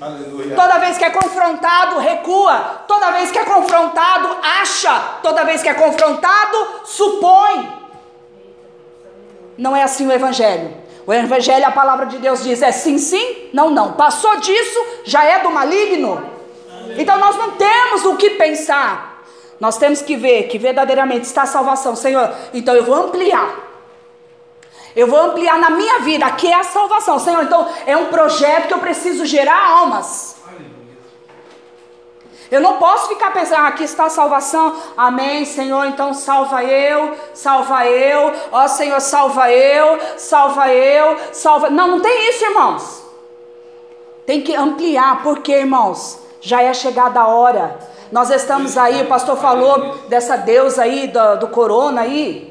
Aleluia. 0.01 0.55
Toda 0.55 0.79
vez 0.79 0.97
que 0.97 1.05
é 1.05 1.11
confrontado, 1.11 1.99
recua. 1.99 2.83
Toda 2.87 3.11
vez 3.11 3.29
que 3.29 3.37
é 3.37 3.45
confrontado, 3.45 4.35
acha. 4.41 4.99
Toda 5.21 5.43
vez 5.43 5.61
que 5.61 5.69
é 5.69 5.75
confrontado, 5.75 6.57
supõe. 6.85 7.71
Não 9.55 9.75
é 9.75 9.83
assim 9.83 10.07
o 10.07 10.11
Evangelho. 10.11 10.75
O 11.05 11.13
Evangelho, 11.13 11.67
a 11.67 11.71
palavra 11.71 12.07
de 12.07 12.17
Deus 12.17 12.43
diz: 12.43 12.63
é 12.63 12.71
sim, 12.71 12.97
sim, 12.97 13.49
não, 13.53 13.69
não. 13.69 13.93
Passou 13.93 14.37
disso, 14.37 14.79
já 15.05 15.23
é 15.23 15.39
do 15.39 15.51
maligno. 15.51 16.31
Então 16.97 17.19
nós 17.19 17.35
não 17.37 17.51
temos 17.51 18.03
o 18.03 18.15
que 18.15 18.31
pensar. 18.31 19.23
Nós 19.59 19.77
temos 19.77 20.01
que 20.01 20.15
ver 20.15 20.47
que 20.47 20.57
verdadeiramente 20.57 21.25
está 21.25 21.43
a 21.43 21.45
salvação, 21.45 21.95
Senhor. 21.95 22.33
Então 22.51 22.75
eu 22.75 22.83
vou 22.83 22.95
ampliar. 22.95 23.70
Eu 24.95 25.07
vou 25.07 25.19
ampliar 25.19 25.57
na 25.57 25.69
minha 25.69 25.99
vida, 25.99 26.25
aqui 26.25 26.47
é 26.47 26.55
a 26.55 26.63
salvação, 26.63 27.19
Senhor. 27.19 27.43
Então 27.43 27.67
é 27.85 27.95
um 27.95 28.07
projeto 28.07 28.67
que 28.67 28.73
eu 28.73 28.79
preciso 28.79 29.25
gerar 29.25 29.79
almas. 29.79 30.37
Eu 32.49 32.59
não 32.59 32.77
posso 32.77 33.07
ficar 33.07 33.31
pensando, 33.31 33.59
ah, 33.59 33.67
aqui 33.67 33.83
está 33.83 34.05
a 34.05 34.09
salvação, 34.09 34.75
amém, 34.97 35.45
Senhor, 35.45 35.85
então 35.85 36.13
salva 36.13 36.61
eu, 36.65 37.15
salva 37.33 37.85
eu, 37.85 38.33
ó 38.51 38.67
Senhor, 38.67 38.99
salva 38.99 39.49
eu, 39.49 39.97
salva 40.17 40.67
eu, 40.67 41.17
salva. 41.31 41.69
Não, 41.69 41.87
não 41.87 41.99
tem 42.01 42.29
isso, 42.29 42.43
irmãos. 42.43 43.03
Tem 44.25 44.41
que 44.41 44.53
ampliar, 44.53 45.23
porque, 45.23 45.53
irmãos, 45.53 46.19
já 46.41 46.61
é 46.61 46.73
chegada 46.73 47.21
a 47.21 47.27
hora 47.27 47.89
nós 48.11 48.29
estamos 48.29 48.77
aí, 48.77 49.03
o 49.03 49.07
pastor 49.07 49.37
falou 49.37 49.95
dessa 50.09 50.35
deusa 50.35 50.83
aí, 50.83 51.07
do, 51.07 51.37
do 51.37 51.47
corona 51.47 52.01
aí. 52.01 52.50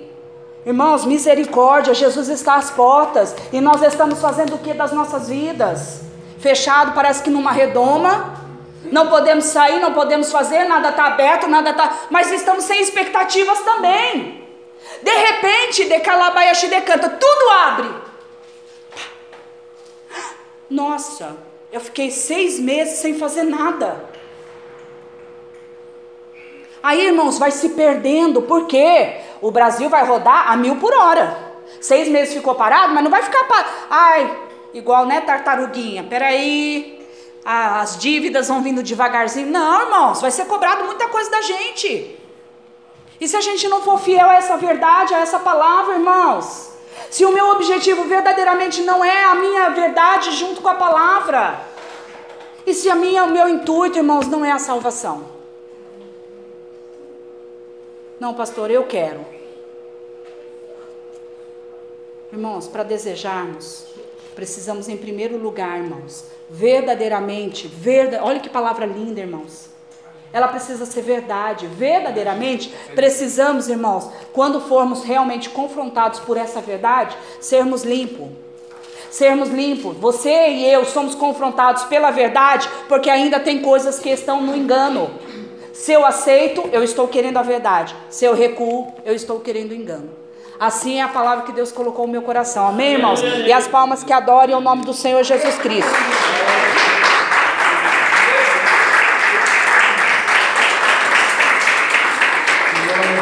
Irmãos, 0.64 1.04
misericórdia, 1.04 1.94
Jesus 1.94 2.28
está 2.28 2.56
às 2.56 2.70
portas. 2.70 3.34
E 3.52 3.60
nós 3.60 3.82
estamos 3.82 4.20
fazendo 4.20 4.56
o 4.56 4.58
que 4.58 4.74
das 4.74 4.92
nossas 4.92 5.28
vidas? 5.28 6.02
Fechado, 6.38 6.92
parece 6.92 7.22
que 7.22 7.30
numa 7.30 7.52
redoma. 7.52 8.38
Não 8.84 9.08
podemos 9.08 9.44
sair, 9.44 9.78
não 9.80 9.92
podemos 9.92 10.32
fazer, 10.32 10.64
nada 10.64 10.90
está 10.90 11.04
aberto, 11.04 11.46
nada 11.46 11.70
está. 11.70 12.00
Mas 12.10 12.30
estamos 12.32 12.64
sem 12.64 12.80
expectativas 12.80 13.60
também. 13.60 14.48
De 15.02 15.10
repente, 15.10 15.84
de 15.84 16.00
Calabaiaxi 16.00 16.68
decanta, 16.68 17.08
tudo 17.08 17.50
abre. 17.50 17.94
Nossa, 20.68 21.36
eu 21.72 21.80
fiquei 21.80 22.10
seis 22.10 22.58
meses 22.58 22.98
sem 22.98 23.18
fazer 23.18 23.44
nada. 23.44 24.09
Aí, 26.82 27.06
irmãos, 27.06 27.38
vai 27.38 27.50
se 27.50 27.70
perdendo, 27.70 28.42
porque 28.42 29.20
o 29.40 29.50
Brasil 29.50 29.88
vai 29.88 30.04
rodar 30.04 30.50
a 30.50 30.56
mil 30.56 30.76
por 30.76 30.94
hora. 30.94 31.36
Seis 31.80 32.08
meses 32.08 32.34
ficou 32.34 32.54
parado, 32.54 32.94
mas 32.94 33.04
não 33.04 33.10
vai 33.10 33.22
ficar 33.22 33.44
parado. 33.44 33.68
Ai, 33.90 34.38
igual, 34.74 35.06
né, 35.06 35.20
tartaruguinha. 35.20 36.04
Peraí, 36.04 37.06
as 37.44 37.98
dívidas 37.98 38.48
vão 38.48 38.62
vindo 38.62 38.82
devagarzinho. 38.82 39.50
Não, 39.50 39.82
irmãos, 39.82 40.20
vai 40.20 40.30
ser 40.30 40.46
cobrado 40.46 40.84
muita 40.84 41.08
coisa 41.08 41.30
da 41.30 41.42
gente. 41.42 42.18
E 43.20 43.28
se 43.28 43.36
a 43.36 43.40
gente 43.40 43.68
não 43.68 43.82
for 43.82 43.98
fiel 43.98 44.28
a 44.28 44.34
essa 44.34 44.56
verdade, 44.56 45.14
a 45.14 45.20
essa 45.20 45.38
palavra, 45.38 45.94
irmãos? 45.94 46.70
Se 47.10 47.24
o 47.24 47.32
meu 47.32 47.50
objetivo 47.50 48.04
verdadeiramente 48.04 48.82
não 48.82 49.04
é 49.04 49.24
a 49.24 49.34
minha 49.34 49.68
verdade 49.70 50.32
junto 50.32 50.62
com 50.62 50.68
a 50.68 50.74
palavra, 50.74 51.60
e 52.66 52.72
se 52.72 52.88
a 52.88 52.94
minha, 52.94 53.24
o 53.24 53.30
meu 53.30 53.48
intuito, 53.48 53.98
irmãos, 53.98 54.26
não 54.26 54.44
é 54.44 54.52
a 54.52 54.58
salvação? 54.58 55.39
Não, 58.20 58.34
pastor, 58.34 58.70
eu 58.70 58.84
quero. 58.84 59.24
Irmãos, 62.30 62.68
para 62.68 62.82
desejarmos, 62.82 63.86
precisamos 64.34 64.90
em 64.90 64.96
primeiro 64.96 65.38
lugar, 65.38 65.78
irmãos, 65.78 66.26
verdadeiramente, 66.50 67.66
verda, 67.66 68.22
olha 68.22 68.38
que 68.38 68.50
palavra 68.50 68.84
linda, 68.84 69.20
irmãos. 69.20 69.70
Ela 70.34 70.48
precisa 70.48 70.84
ser 70.84 71.00
verdade, 71.00 71.66
verdadeiramente 71.66 72.72
precisamos, 72.94 73.68
irmãos, 73.68 74.10
quando 74.34 74.60
formos 74.60 75.02
realmente 75.02 75.48
confrontados 75.48 76.20
por 76.20 76.36
essa 76.36 76.60
verdade, 76.60 77.16
sermos 77.40 77.84
limpos. 77.84 78.28
Sermos 79.10 79.48
limpos. 79.48 79.96
Você 79.96 80.50
e 80.50 80.70
eu 80.70 80.84
somos 80.84 81.14
confrontados 81.14 81.84
pela 81.84 82.10
verdade, 82.10 82.68
porque 82.86 83.08
ainda 83.08 83.40
tem 83.40 83.62
coisas 83.62 83.98
que 83.98 84.10
estão 84.10 84.42
no 84.42 84.54
engano. 84.54 85.10
Se 85.72 85.92
eu 85.92 86.04
aceito, 86.04 86.68
eu 86.72 86.82
estou 86.82 87.08
querendo 87.08 87.38
a 87.38 87.42
verdade. 87.42 87.94
Se 88.08 88.24
eu 88.24 88.34
recuo, 88.34 88.92
eu 89.04 89.14
estou 89.14 89.40
querendo 89.40 89.74
engano. 89.74 90.10
Assim 90.58 90.98
é 90.98 91.02
a 91.02 91.08
palavra 91.08 91.44
que 91.44 91.52
Deus 91.52 91.72
colocou 91.72 92.06
no 92.06 92.12
meu 92.12 92.22
coração. 92.22 92.68
Amém, 92.68 92.92
irmãos? 92.92 93.22
E 93.22 93.52
as 93.52 93.66
palmas 93.66 94.04
que 94.04 94.12
adorem 94.12 94.54
o 94.54 94.60
nome 94.60 94.84
do 94.84 94.92
Senhor 94.92 95.22
Jesus 95.22 95.54
Cristo. 95.56 95.90